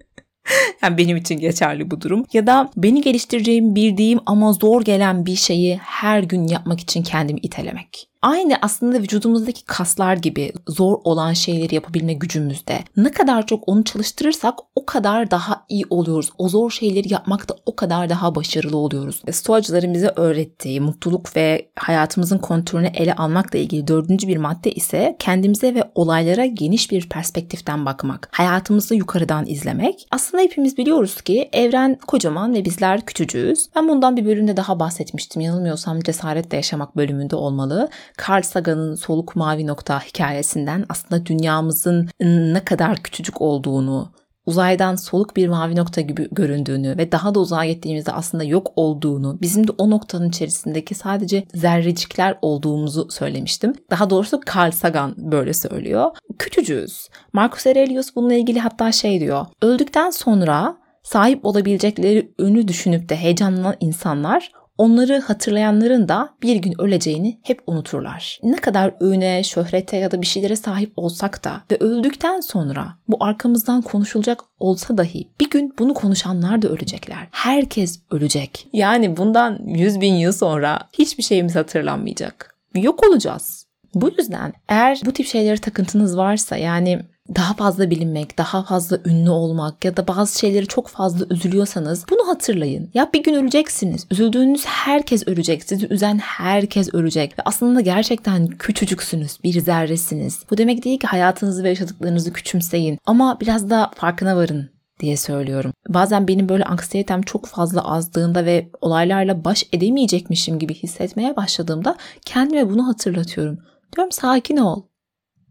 yani 0.83 0.99
benim 0.99 1.17
için 1.17 1.39
geçerli 1.39 1.91
bu 1.91 2.01
durum. 2.01 2.25
Ya 2.33 2.47
da 2.47 2.71
beni 2.77 3.01
geliştireceğimi 3.01 3.75
bildiğim 3.75 4.19
ama 4.27 4.53
zor 4.53 4.83
gelen 4.83 5.27
bir 5.27 5.37
şeyi 5.37 5.77
her 5.77 6.23
gün 6.23 6.49
yapmak 6.49 6.81
için 6.81 7.03
kendimi 7.03 7.41
itelemek. 7.41 8.10
Aynı 8.23 8.55
aslında 8.63 8.99
vücudumuzdaki 8.99 9.65
kaslar 9.65 10.17
gibi 10.17 10.53
zor 10.69 10.99
olan 11.05 11.33
şeyleri 11.33 11.75
yapabilme 11.75 12.13
gücümüzde. 12.13 12.79
Ne 12.97 13.11
kadar 13.11 13.47
çok 13.47 13.69
onu 13.69 13.85
çalıştırırsak 13.85 14.55
o 14.75 14.87
kadar 14.87 15.31
daha 15.31 15.65
iyi 15.69 15.85
oluyoruz. 15.91 16.31
O 16.39 16.49
zor 16.49 16.71
şeyleri 16.71 17.13
yapmakta 17.13 17.55
o 17.67 17.77
kadar 17.77 18.09
daha 18.09 18.35
başarılı 18.35 18.77
oluyoruz. 18.77 19.23
Stoacıların 19.31 19.95
bize 19.95 20.13
öğrettiği 20.17 20.81
mutluluk 20.81 21.37
ve 21.37 21.71
hayatımızın 21.77 22.39
kontrolünü 22.39 22.91
ele 22.95 23.15
almakla 23.15 23.59
ilgili 23.59 23.89
dördüncü 23.89 24.29
bir 24.29 24.37
madde 24.37 24.73
ise 24.73 25.17
kendimize 25.19 25.75
ve 25.75 25.91
olaylara 25.95 26.47
geniş 26.47 26.91
bir 26.91 27.09
perspektiften 27.09 27.87
bakmak. 27.87 28.29
Hayatımızı 28.33 28.95
yukarıdan 28.95 29.47
izlemek. 29.47 30.07
Aslında 30.11 30.43
hepimiz 30.43 30.77
biliyoruz 30.77 31.21
ki 31.23 31.49
evren 31.53 31.99
kocaman 32.07 32.55
ve 32.55 32.65
bizler 32.65 33.01
küçücüğüz. 33.01 33.69
Ben 33.77 33.89
bundan 33.89 34.17
bir 34.17 34.25
bölümde 34.25 34.57
daha 34.57 34.81
bahsetmiştim. 34.81 35.43
Yanılmıyorsam 35.43 36.01
cesaretle 36.01 36.57
yaşamak 36.57 36.97
bölümünde 36.97 37.37
olmalı. 37.37 37.89
Carl 38.29 38.43
Sagan'ın 38.43 38.95
Soluk 38.95 39.37
Mavi 39.37 39.67
Nokta 39.67 40.01
hikayesinden 40.01 40.85
aslında 40.89 41.27
dünyamızın 41.27 42.09
ne 42.21 42.65
kadar 42.65 42.97
küçücük 42.97 43.41
olduğunu, 43.41 44.13
uzaydan 44.47 44.97
soluk 44.97 45.37
bir 45.37 45.49
mavi 45.49 45.77
nokta 45.77 46.01
gibi 46.01 46.29
göründüğünü 46.33 46.99
ve 46.99 47.13
daha 47.13 47.35
da 47.35 47.41
uzağa 47.41 47.65
gittiğimizde 47.65 48.13
aslında 48.13 48.45
yok 48.45 48.73
olduğunu, 48.77 49.39
bizim 49.41 49.69
de 49.69 49.73
o 49.79 49.91
noktanın 49.91 50.29
içerisindeki 50.29 50.95
sadece 50.95 51.45
zerrecikler 51.55 52.39
olduğumuzu 52.43 53.11
söylemiştim. 53.11 53.75
Daha 53.91 54.11
doğrusu 54.11 54.41
Carl 54.57 54.71
Sagan 54.71 55.15
böyle 55.17 55.53
söylüyor. 55.53 56.11
Küçücüğüz. 56.39 57.09
Marcus 57.33 57.67
Aurelius 57.67 58.17
bununla 58.17 58.35
ilgili 58.35 58.61
hatta 58.61 58.93
şey 58.93 59.21
diyor. 59.21 59.47
Öldükten 59.63 60.11
sonra 60.11 60.77
sahip 61.03 61.45
olabilecekleri 61.45 62.33
önü 62.39 62.69
düşünüp 62.69 63.09
de 63.09 63.17
heyecanlanan 63.17 63.75
insanlar 63.81 64.53
onları 64.81 65.21
hatırlayanların 65.21 66.09
da 66.09 66.35
bir 66.43 66.57
gün 66.57 66.81
öleceğini 66.81 67.41
hep 67.43 67.63
unuturlar. 67.67 68.41
Ne 68.43 68.57
kadar 68.57 68.95
öne, 69.01 69.43
şöhrete 69.45 69.97
ya 69.97 70.11
da 70.11 70.23
bir 70.23 70.27
şeylere 70.27 70.57
sahip 70.57 70.93
olsak 70.97 71.45
da 71.45 71.63
ve 71.71 71.77
öldükten 71.81 72.41
sonra 72.41 72.97
bu 73.09 73.25
arkamızdan 73.25 73.83
konuşulacak 73.83 74.41
olsa 74.59 74.99
dahi 74.99 75.29
bir 75.41 75.51
gün 75.51 75.75
bunu 75.79 75.95
konuşanlar 75.95 76.63
da 76.63 76.69
ölecekler. 76.69 77.29
Herkes 77.31 78.01
ölecek. 78.11 78.69
Yani 78.73 79.17
bundan 79.17 79.59
100 79.67 80.01
bin 80.01 80.15
yıl 80.15 80.33
sonra 80.33 80.79
hiçbir 80.93 81.23
şeyimiz 81.23 81.57
hatırlanmayacak. 81.57 82.57
Yok 82.75 83.09
olacağız. 83.09 83.67
Bu 83.95 84.11
yüzden 84.19 84.53
eğer 84.69 85.01
bu 85.05 85.13
tip 85.13 85.27
şeylere 85.27 85.57
takıntınız 85.57 86.17
varsa 86.17 86.57
yani 86.57 87.01
daha 87.37 87.55
fazla 87.55 87.91
bilinmek, 87.91 88.39
daha 88.39 88.63
fazla 88.63 88.99
ünlü 89.05 89.31
olmak 89.31 89.85
ya 89.85 89.97
da 89.97 90.09
bazı 90.09 90.39
şeyleri 90.39 90.67
çok 90.67 90.89
fazla 90.89 91.27
üzülüyorsanız 91.31 92.05
bunu 92.11 92.29
hatırlayın. 92.29 92.91
Ya 92.95 93.11
bir 93.15 93.23
gün 93.23 93.35
öleceksiniz. 93.35 94.07
Üzüldüğünüz 94.11 94.65
herkes 94.67 95.29
ölecek. 95.29 95.65
Sizi 95.65 95.87
üzen 95.91 96.19
herkes 96.19 96.95
ölecek. 96.95 97.39
Ve 97.39 97.43
aslında 97.45 97.81
gerçekten 97.81 98.47
küçücüksünüz. 98.47 99.39
Bir 99.45 99.61
zerresiniz. 99.61 100.45
Bu 100.51 100.59
demek 100.59 100.85
değil 100.85 100.99
ki 100.99 101.07
hayatınızı 101.07 101.65
ve 101.65 101.69
yaşadıklarınızı 101.69 102.33
küçümseyin. 102.33 102.99
Ama 103.07 103.41
biraz 103.41 103.71
da 103.71 103.91
farkına 103.95 104.37
varın 104.37 104.71
diye 105.01 105.17
söylüyorum. 105.17 105.73
Bazen 105.89 106.29
benim 106.29 106.49
böyle 106.49 106.65
anksiyetem 106.65 107.23
çok 107.23 107.47
fazla 107.47 107.85
azdığında 107.85 108.45
ve 108.45 108.71
olaylarla 108.81 109.45
baş 109.45 109.65
edemeyecekmişim 109.73 110.59
gibi 110.59 110.75
hissetmeye 110.75 111.37
başladığımda 111.37 111.97
kendime 112.25 112.71
bunu 112.71 112.89
hatırlatıyorum. 112.89 113.59
Diyorum 113.97 114.13
sakin 114.13 114.57
ol. 114.57 114.83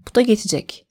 Bu 0.10 0.16
da 0.16 0.22
geçecek. 0.22 0.89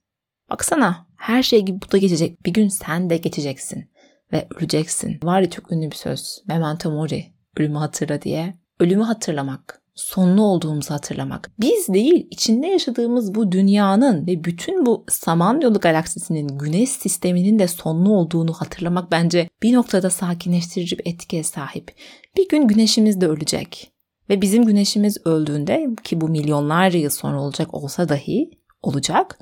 Baksana 0.50 1.06
her 1.16 1.42
şey 1.42 1.60
gibi 1.60 1.78
bu 1.86 1.92
da 1.92 1.98
geçecek. 1.98 2.46
Bir 2.46 2.52
gün 2.52 2.68
sen 2.68 3.10
de 3.10 3.16
geçeceksin 3.16 3.90
ve 4.32 4.46
öleceksin. 4.56 5.20
Var 5.22 5.40
ya 5.40 5.50
çok 5.50 5.72
ünlü 5.72 5.90
bir 5.90 5.96
söz. 5.96 6.42
Memento 6.48 6.90
mori. 6.90 7.26
Ölümü 7.56 7.78
hatırla 7.78 8.22
diye. 8.22 8.58
Ölümü 8.80 9.02
hatırlamak. 9.02 9.82
Sonlu 9.94 10.42
olduğumuzu 10.42 10.94
hatırlamak. 10.94 11.50
Biz 11.60 11.88
değil, 11.88 12.28
içinde 12.30 12.66
yaşadığımız 12.66 13.34
bu 13.34 13.52
dünyanın 13.52 14.26
ve 14.26 14.44
bütün 14.44 14.86
bu 14.86 15.04
Samanyolu 15.08 15.80
galaksisinin, 15.80 16.58
güneş 16.58 16.90
sisteminin 16.90 17.58
de 17.58 17.68
sonlu 17.68 18.12
olduğunu 18.12 18.52
hatırlamak 18.52 19.10
bence 19.10 19.48
bir 19.62 19.72
noktada 19.72 20.10
sakinleştirici 20.10 20.98
bir 20.98 21.06
etkiye 21.06 21.42
sahip. 21.42 21.94
Bir 22.36 22.48
gün 22.48 22.68
güneşimiz 22.68 23.20
de 23.20 23.26
ölecek. 23.26 23.92
Ve 24.30 24.42
bizim 24.42 24.64
güneşimiz 24.64 25.16
öldüğünde 25.24 25.88
ki 26.04 26.20
bu 26.20 26.28
milyonlarca 26.28 26.98
yıl 26.98 27.10
sonra 27.10 27.42
olacak 27.42 27.74
olsa 27.74 28.08
dahi 28.08 28.50
olacak 28.82 29.38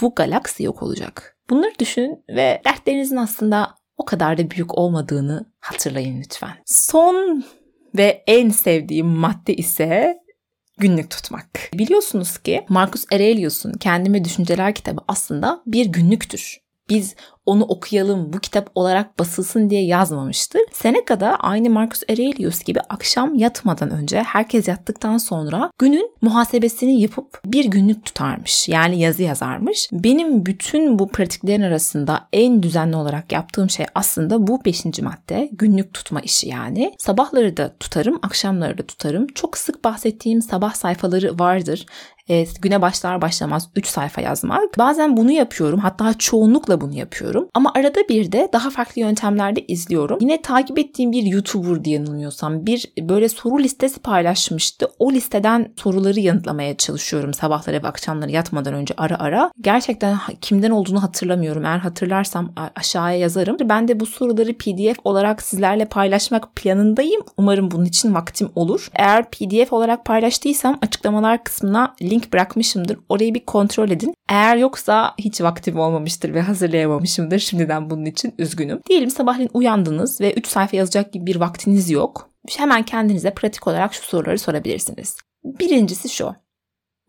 bu 0.00 0.14
galaksi 0.14 0.62
yok 0.62 0.82
olacak. 0.82 1.38
Bunları 1.50 1.78
düşünün 1.78 2.24
ve 2.28 2.62
dertlerinizin 2.64 3.16
aslında 3.16 3.74
o 3.96 4.04
kadar 4.04 4.38
da 4.38 4.50
büyük 4.50 4.78
olmadığını 4.78 5.52
hatırlayın 5.60 6.20
lütfen. 6.20 6.52
Son 6.66 7.44
ve 7.96 8.24
en 8.26 8.50
sevdiğim 8.50 9.06
madde 9.06 9.54
ise 9.54 10.18
günlük 10.78 11.10
tutmak. 11.10 11.70
Biliyorsunuz 11.74 12.38
ki 12.38 12.64
Marcus 12.68 13.04
Aurelius'un 13.12 13.72
Kendime 13.72 14.24
Düşünceler 14.24 14.74
kitabı 14.74 15.00
aslında 15.08 15.62
bir 15.66 15.86
günlüktür. 15.86 16.58
Biz 16.90 17.14
onu 17.46 17.64
okuyalım, 17.64 18.32
bu 18.32 18.38
kitap 18.38 18.70
olarak 18.74 19.18
basılsın 19.18 19.70
diye 19.70 19.84
yazmamıştır. 19.84 20.60
Seneca 20.72 21.20
da 21.20 21.36
aynı 21.36 21.70
Marcus 21.70 22.02
Aurelius 22.10 22.64
gibi 22.64 22.80
akşam 22.80 23.34
yatmadan 23.34 23.90
önce 23.90 24.22
herkes 24.22 24.68
yattıktan 24.68 25.18
sonra 25.18 25.70
günün 25.78 26.10
muhasebesini 26.22 27.00
yapıp 27.00 27.40
bir 27.44 27.64
günlük 27.64 28.04
tutarmış. 28.04 28.68
Yani 28.68 29.00
yazı 29.00 29.22
yazarmış. 29.22 29.88
Benim 29.92 30.46
bütün 30.46 30.98
bu 30.98 31.08
pratiklerin 31.08 31.62
arasında 31.62 32.28
en 32.32 32.62
düzenli 32.62 32.96
olarak 32.96 33.32
yaptığım 33.32 33.70
şey 33.70 33.86
aslında 33.94 34.46
bu 34.46 34.64
beşinci 34.64 35.02
madde. 35.02 35.48
Günlük 35.52 35.94
tutma 35.94 36.20
işi 36.20 36.48
yani. 36.48 36.94
Sabahları 36.98 37.56
da 37.56 37.76
tutarım, 37.80 38.18
akşamları 38.22 38.78
da 38.78 38.82
tutarım. 38.82 39.26
Çok 39.26 39.58
sık 39.58 39.84
bahsettiğim 39.84 40.42
sabah 40.42 40.74
sayfaları 40.74 41.38
vardır 41.38 41.86
e, 42.30 42.46
güne 42.62 42.82
başlar 42.82 43.22
başlamaz 43.22 43.68
3 43.76 43.86
sayfa 43.86 44.20
yazmak. 44.20 44.78
Bazen 44.78 45.16
bunu 45.16 45.30
yapıyorum. 45.30 45.80
Hatta 45.80 46.14
çoğunlukla 46.14 46.80
bunu 46.80 46.94
yapıyorum. 46.94 47.48
Ama 47.54 47.72
arada 47.74 48.00
bir 48.08 48.32
de 48.32 48.48
daha 48.52 48.70
farklı 48.70 49.00
yöntemlerde 49.00 49.66
izliyorum. 49.66 50.18
Yine 50.20 50.42
takip 50.42 50.78
ettiğim 50.78 51.12
bir 51.12 51.22
YouTuber 51.22 51.84
diye 51.84 51.96
yanılmıyorsam 51.96 52.66
bir 52.66 52.92
böyle 53.00 53.28
soru 53.28 53.58
listesi 53.58 54.00
paylaşmıştı. 54.00 54.88
O 54.98 55.12
listeden 55.12 55.72
soruları 55.76 56.20
yanıtlamaya 56.20 56.76
çalışıyorum 56.76 57.34
sabahları 57.34 57.82
ve 57.82 57.88
akşamları 57.88 58.30
yatmadan 58.30 58.74
önce 58.74 58.94
ara 58.96 59.18
ara. 59.18 59.50
Gerçekten 59.60 60.18
kimden 60.40 60.70
olduğunu 60.70 61.02
hatırlamıyorum. 61.02 61.64
Eğer 61.64 61.78
hatırlarsam 61.78 62.52
aşağıya 62.76 63.18
yazarım. 63.18 63.56
Ben 63.64 63.88
de 63.88 64.00
bu 64.00 64.06
soruları 64.06 64.52
PDF 64.52 64.98
olarak 65.04 65.42
sizlerle 65.42 65.84
paylaşmak 65.84 66.56
planındayım. 66.56 67.22
Umarım 67.36 67.70
bunun 67.70 67.84
için 67.84 68.14
vaktim 68.14 68.50
olur. 68.54 68.90
Eğer 68.94 69.30
PDF 69.30 69.72
olarak 69.72 70.04
paylaştıysam 70.04 70.78
açıklamalar 70.82 71.44
kısmına 71.44 71.94
link 72.02 72.19
bırakmışımdır. 72.32 72.98
Orayı 73.08 73.34
bir 73.34 73.44
kontrol 73.46 73.90
edin. 73.90 74.14
Eğer 74.28 74.56
yoksa 74.56 75.14
hiç 75.18 75.40
vaktim 75.40 75.78
olmamıştır 75.78 76.34
ve 76.34 76.40
hazırlayamamışımdır. 76.40 77.38
Şimdiden 77.38 77.90
bunun 77.90 78.04
için 78.04 78.34
üzgünüm. 78.38 78.80
Diyelim 78.88 79.10
sabahleyin 79.10 79.50
uyandınız 79.54 80.20
ve 80.20 80.32
3 80.32 80.46
sayfa 80.46 80.76
yazacak 80.76 81.12
gibi 81.12 81.26
bir 81.26 81.36
vaktiniz 81.36 81.90
yok. 81.90 82.30
Hemen 82.56 82.82
kendinize 82.82 83.34
pratik 83.34 83.66
olarak 83.66 83.94
şu 83.94 84.02
soruları 84.02 84.38
sorabilirsiniz. 84.38 85.16
Birincisi 85.44 86.08
şu. 86.08 86.34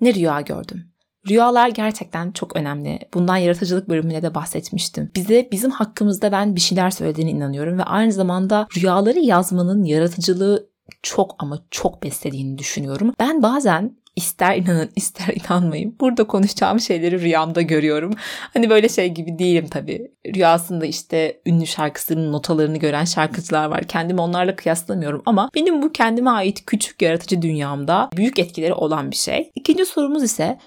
Ne 0.01 0.13
rüya 0.13 0.41
gördüm? 0.41 0.91
Rüyalar 1.29 1.69
gerçekten 1.69 2.31
çok 2.31 2.55
önemli. 2.55 2.99
Bundan 3.13 3.37
yaratıcılık 3.37 3.89
bölümünde 3.89 4.21
de 4.21 4.35
bahsetmiştim. 4.35 5.11
Bize 5.15 5.49
bizim 5.51 5.71
hakkımızda 5.71 6.31
ben 6.31 6.55
bir 6.55 6.61
şeyler 6.61 6.89
söylediğine 6.89 7.31
inanıyorum 7.31 7.77
ve 7.77 7.83
aynı 7.83 8.11
zamanda 8.11 8.67
rüyaları 8.77 9.19
yazmanın 9.19 9.83
yaratıcılığı 9.83 10.71
çok 11.03 11.35
ama 11.39 11.59
çok 11.71 12.03
beslediğini 12.03 12.57
düşünüyorum. 12.57 13.13
Ben 13.19 13.43
bazen 13.43 13.97
İster 14.15 14.57
inanın 14.57 14.89
ister 14.95 15.35
inanmayın. 15.35 15.95
Burada 15.99 16.27
konuşacağım 16.27 16.79
şeyleri 16.79 17.21
rüyamda 17.21 17.61
görüyorum. 17.61 18.13
Hani 18.53 18.69
böyle 18.69 18.89
şey 18.89 19.09
gibi 19.09 19.39
değilim 19.39 19.67
tabii. 19.71 20.11
Rüyasında 20.35 20.85
işte 20.85 21.41
ünlü 21.45 21.67
şarkısının 21.67 22.31
notalarını 22.31 22.77
gören 22.77 23.05
şarkıcılar 23.05 23.65
var. 23.65 23.83
Kendimi 23.83 24.21
onlarla 24.21 24.55
kıyaslamıyorum 24.55 25.21
ama 25.25 25.49
benim 25.55 25.81
bu 25.81 25.91
kendime 25.91 26.29
ait 26.29 26.65
küçük 26.65 27.01
yaratıcı 27.01 27.41
dünyamda 27.41 28.09
büyük 28.17 28.39
etkileri 28.39 28.73
olan 28.73 29.11
bir 29.11 29.15
şey. 29.15 29.51
İkinci 29.55 29.85
sorumuz 29.85 30.23
ise 30.23 30.59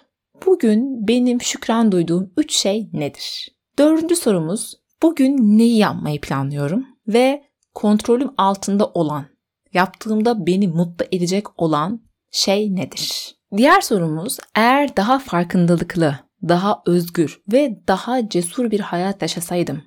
bugün 0.46 1.08
benim 1.08 1.40
şükran 1.40 1.92
duyduğum 1.92 2.32
üç 2.36 2.52
şey 2.52 2.88
nedir? 2.92 3.48
Dördüncü 3.78 4.16
sorumuz 4.16 4.74
bugün 5.02 5.58
neyi 5.58 5.78
yapmayı 5.78 6.20
planlıyorum 6.20 6.86
ve 7.08 7.44
kontrolüm 7.74 8.30
altında 8.38 8.86
olan, 8.86 9.24
yaptığımda 9.72 10.46
beni 10.46 10.68
mutlu 10.68 11.06
edecek 11.12 11.62
olan 11.62 12.00
şey 12.34 12.76
nedir? 12.76 13.36
Diğer 13.56 13.80
sorumuz 13.80 14.38
eğer 14.54 14.96
daha 14.96 15.18
farkındalıklı, 15.18 16.18
daha 16.48 16.82
özgür 16.86 17.40
ve 17.52 17.78
daha 17.88 18.28
cesur 18.28 18.70
bir 18.70 18.80
hayat 18.80 19.22
yaşasaydım 19.22 19.82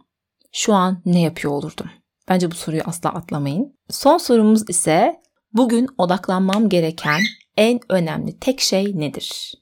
şu 0.52 0.74
an 0.74 1.02
ne 1.06 1.22
yapıyor 1.22 1.54
olurdum? 1.54 1.90
Bence 2.30 2.52
bu 2.52 2.56
soruyu 2.56 2.82
asla 2.86 3.10
atlamayın. 3.10 3.78
Son 3.90 4.18
sorumuz 4.18 4.70
ise 4.70 5.22
bugün 5.54 5.88
odaklanmam 5.98 6.70
gereken 6.70 7.22
en 7.58 7.80
önemli 7.90 8.40
tek 8.40 8.60
şey 8.62 9.00
nedir? 9.00 9.54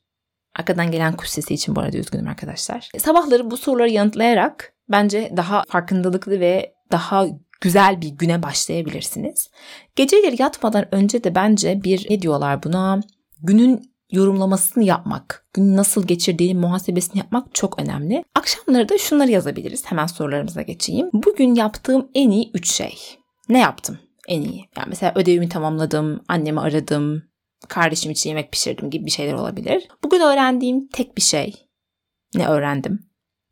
Arkadan 0.56 0.91
gelen 0.91 1.17
kuş 1.17 1.30
sesi 1.30 1.54
için 1.54 1.76
bu 1.76 1.80
arada 1.80 1.98
üzgünüm 1.98 2.28
arkadaşlar. 2.28 2.89
Sabahları 2.98 3.52
bu 3.52 3.58
soruları 3.58 3.89
yanıtlayarak 3.89 4.74
bence 4.89 5.34
daha 5.38 5.63
farkındalıklı 5.67 6.39
ve 6.39 6.76
daha 6.91 7.26
güzel 7.62 8.02
bir 8.02 8.10
güne 8.10 8.44
başlayabilirsiniz. 8.44 9.50
Geceleri 9.96 10.41
yatmadan 10.41 10.96
önce 10.96 11.24
de 11.24 11.36
bence 11.36 11.84
bir 11.84 12.08
ne 12.10 12.22
diyorlar 12.22 12.63
buna? 12.63 13.02
Günün 13.44 13.96
yorumlamasını 14.12 14.84
yapmak, 14.84 15.48
günü 15.54 15.76
nasıl 15.78 16.08
geçirdiğini 16.08 16.60
muhasebesini 16.60 17.18
yapmak 17.18 17.56
çok 17.56 17.80
önemli. 17.80 18.24
Akşamları 18.36 18.89
da 18.89 18.98
şunları 18.98 19.32
yazabiliriz. 19.32 19.86
Hemen 19.86 20.06
sorularımıza 20.06 20.62
geçeyim. 20.62 21.10
Bugün 21.13 21.56
yaptığım 21.56 22.10
en 22.13 22.30
iyi 22.30 22.52
3 22.54 22.70
şey. 22.70 22.98
Ne 23.50 23.60
yaptım 23.60 24.00
en 24.28 24.41
iyi? 24.41 24.70
Yani 24.78 24.88
mesela 24.89 25.12
ödevimi 25.15 25.50
tamamladım, 25.50 26.24
annemi 26.28 26.60
aradım, 26.60 27.24
kardeşim 27.68 28.12
için 28.12 28.30
yemek 28.30 28.52
pişirdim 28.52 28.89
gibi 28.89 29.06
bir 29.06 29.12
şeyler 29.12 29.34
olabilir. 29.34 29.88
Bugün 30.04 30.20
öğrendiğim 30.20 30.88
tek 30.88 31.18
bir 31.18 31.22
şey. 31.22 31.56
Ne 32.36 32.48
öğrendim? 32.48 33.00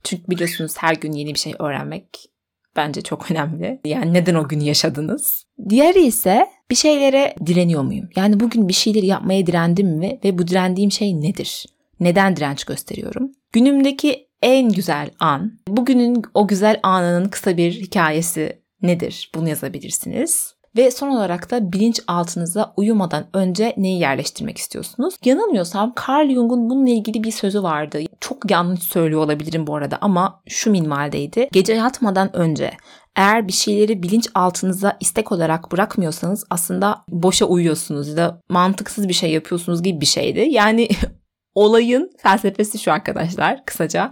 Çünkü 0.04 0.24
biliyorsunuz 0.28 0.74
her 0.78 0.94
gün 0.94 1.12
yeni 1.12 1.34
bir 1.34 1.40
şey 1.40 1.56
öğrenmek 1.60 2.33
bence 2.76 3.02
çok 3.02 3.32
önemli. 3.32 3.80
Yani 3.86 4.14
neden 4.14 4.36
o 4.36 4.48
günü 4.48 4.64
yaşadınız? 4.64 5.44
Diğeri 5.70 6.06
ise 6.06 6.48
bir 6.72 6.76
şeylere 6.76 7.36
direniyor 7.46 7.84
muyum? 7.84 8.10
Yani 8.16 8.40
bugün 8.40 8.68
bir 8.68 8.74
şeyleri 8.74 9.06
yapmaya 9.06 9.48
direndim 9.48 9.88
mi 9.88 10.20
ve 10.24 10.38
bu 10.38 10.48
direndiğim 10.48 10.92
şey 10.92 11.22
nedir? 11.22 11.66
Neden 12.00 12.36
direnç 12.36 12.64
gösteriyorum? 12.64 13.32
Günümdeki 13.52 14.28
en 14.42 14.70
güzel 14.70 15.10
an, 15.20 15.60
bugünün 15.68 16.24
o 16.34 16.48
güzel 16.48 16.80
anının 16.84 17.30
kısa 17.30 17.58
bir 17.58 17.72
hikayesi 17.72 18.60
nedir? 18.82 19.32
Bunu 19.36 19.50
yazabilirsiniz. 19.50 20.56
Ve 20.78 20.92
son 20.92 21.10
olarak 21.10 21.52
da 21.52 21.72
bilinç 21.72 22.00
altınıza 22.08 22.74
uyumadan 22.78 23.26
önce 23.34 23.74
neyi 23.78 24.00
yerleştirmek 24.00 24.58
istiyorsunuz? 24.58 25.16
Yanılmıyorsam 25.26 25.94
Carl 26.08 26.30
Jung'un 26.30 26.70
bununla 26.70 26.90
ilgili 26.90 27.24
bir 27.24 27.32
sözü 27.32 27.64
vardı. 27.64 28.00
Çok 28.20 28.52
yanlış 28.52 28.84
söylüyor 28.84 29.22
olabilirim 29.22 29.68
bu 29.68 29.76
arada 29.76 29.98
ama 30.02 30.42
şu 30.48 30.72
minvaldeydi. 30.72 31.50
Gece 31.52 31.74
yatmadan 31.74 32.36
önce 32.36 32.72
Eğer 33.16 33.48
bir 33.48 33.54
şeyleri 33.54 34.04
bilinç 34.04 34.28
altınıza 34.36 34.98
istek 35.00 35.32
olarak 35.32 35.72
bırakmıyorsanız 35.72 36.46
aslında 36.50 37.04
boşa 37.10 37.46
uyuyorsunuz 37.46 38.08
ya 38.08 38.18
da 38.18 38.42
mantıksız 38.50 39.08
bir 39.08 39.14
şey 39.14 39.32
yapıyorsunuz 39.32 39.84
gibi 39.84 40.02
bir 40.02 40.06
şeydi. 40.06 40.48
Yani 40.50 40.88
Olayın 41.56 42.12
felsefesi 42.18 42.80
şu 42.80 42.92
arkadaşlar 42.92 43.66
kısaca. 43.66 44.12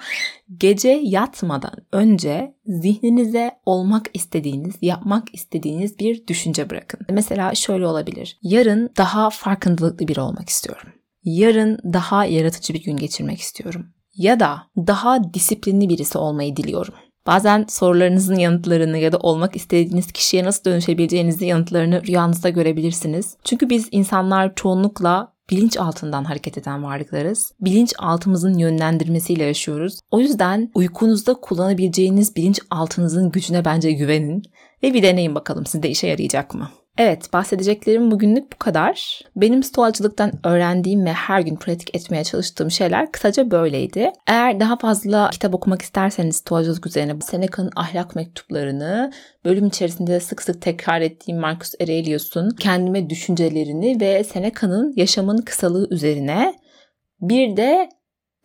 Gece 0.58 1.00
yatmadan 1.04 1.74
önce 1.92 2.56
zihninize 2.66 3.52
olmak 3.66 4.06
istediğiniz, 4.14 4.76
yapmak 4.82 5.36
istediğiniz 5.36 6.00
bir 6.00 6.28
düşünce 6.28 6.70
bırakın. 6.70 7.00
Mesela 7.10 7.56
şöyle 7.56 7.88
olabilir. 7.88 8.40
Yarın 8.42 8.90
daha 8.98 9.30
farkındalıklı 9.30 10.08
biri 10.08 10.22
olmak 10.22 10.50
istiyorum. 10.50 10.90
Yarın 11.24 11.78
daha 11.94 12.26
yaratıcı 12.26 12.74
bir 12.74 12.84
gün 12.84 12.98
geçirmek 12.98 13.40
istiyorum. 13.40 13.86
Ya 14.16 14.40
da 14.40 14.62
daha 14.78 15.34
disiplinli 15.34 15.90
birisi 15.90 16.18
olmayı 16.18 16.56
diliyorum. 16.56 16.94
Bazen 17.28 17.66
sorularınızın 17.70 18.36
yanıtlarını 18.36 18.98
ya 18.98 19.12
da 19.12 19.18
olmak 19.18 19.56
istediğiniz 19.56 20.12
kişiye 20.12 20.44
nasıl 20.44 20.64
dönüşebileceğinizi 20.64 21.46
yanıtlarını 21.46 22.04
rüyanızda 22.04 22.50
görebilirsiniz. 22.50 23.38
Çünkü 23.44 23.70
biz 23.70 23.90
insanlar 23.92 24.56
çoğunlukla 24.56 25.34
bilinç 25.52 25.78
altından 25.78 26.24
hareket 26.24 26.58
eden 26.58 26.84
varlıklarız. 26.84 27.52
Bilinç 27.62 27.94
altımızın 27.98 28.58
yönlendirmesiyle 28.58 29.44
yaşıyoruz. 29.44 30.00
O 30.12 30.20
yüzden 30.20 30.72
uykunuzda 30.76 31.34
kullanabileceğiniz 31.34 32.36
bilinç 32.36 32.60
altınızın 32.70 33.32
gücüne 33.32 33.66
bence 33.66 33.92
güvenin 33.92 34.44
ve 34.84 34.94
bir 34.94 35.04
deneyin 35.04 35.36
bakalım 35.36 35.66
sizde 35.66 35.90
işe 35.90 36.08
yarayacak 36.08 36.54
mı? 36.54 36.70
Evet, 37.04 37.34
bahsedeceklerim 37.34 38.12
bugünlük 38.12 38.54
bu 38.54 38.58
kadar. 38.58 39.22
Benim 39.36 39.64
stoğacılıktan 39.64 40.32
öğrendiğim 40.44 41.06
ve 41.06 41.14
her 41.14 41.42
gün 41.42 41.56
pratik 41.56 41.96
etmeye 41.96 42.24
çalıştığım 42.24 42.72
şeyler 42.72 43.12
kısaca 43.12 43.52
böyleydi. 43.52 44.12
Eğer 44.28 44.60
daha 44.60 44.78
fazla 44.78 45.30
kitap 45.30 45.54
okumak 45.54 45.82
isterseniz 45.82 46.36
stoğacılık 46.36 46.88
üzerine 46.88 47.22
Seneca'nın 47.22 47.72
ahlak 47.76 48.16
mektuplarını, 48.16 49.12
bölüm 49.46 49.68
içerisinde 49.68 50.20
sık 50.20 50.42
sık 50.42 50.62
tekrar 50.62 51.02
ettiğim 51.02 51.40
Marcus 51.40 51.74
Aurelius'un 51.82 52.50
kendime 52.50 53.10
düşüncelerini 53.10 54.02
ve 54.02 54.24
Seneca'nın 54.24 54.94
yaşamın 54.96 55.38
kısalığı 55.38 55.88
üzerine 55.92 56.54
bir 57.22 57.58
de 57.58 57.90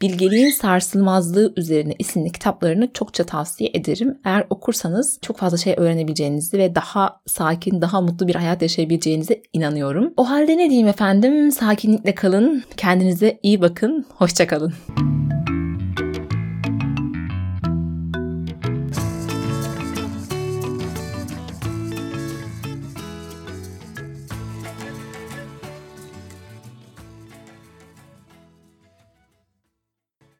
Bilgeliğin 0.02 0.50
Sarsılmazlığı 0.50 1.52
üzerine 1.56 1.94
isimli 1.98 2.32
kitaplarını 2.32 2.92
çokça 2.92 3.24
tavsiye 3.24 3.70
ederim. 3.74 4.18
Eğer 4.24 4.46
okursanız 4.50 5.18
çok 5.22 5.38
fazla 5.38 5.56
şey 5.56 5.74
öğrenebileceğinizi 5.76 6.58
ve 6.58 6.74
daha 6.74 7.20
sakin, 7.26 7.80
daha 7.80 8.00
mutlu 8.00 8.28
bir 8.28 8.34
hayat 8.34 8.62
yaşayabileceğinize 8.62 9.42
inanıyorum. 9.52 10.14
O 10.16 10.30
halde 10.30 10.56
ne 10.56 10.70
diyeyim 10.70 10.88
efendim? 10.88 11.52
Sakinlikle 11.52 12.14
kalın, 12.14 12.64
kendinize 12.76 13.38
iyi 13.42 13.60
bakın, 13.60 14.06
hoşçakalın. 14.14 14.74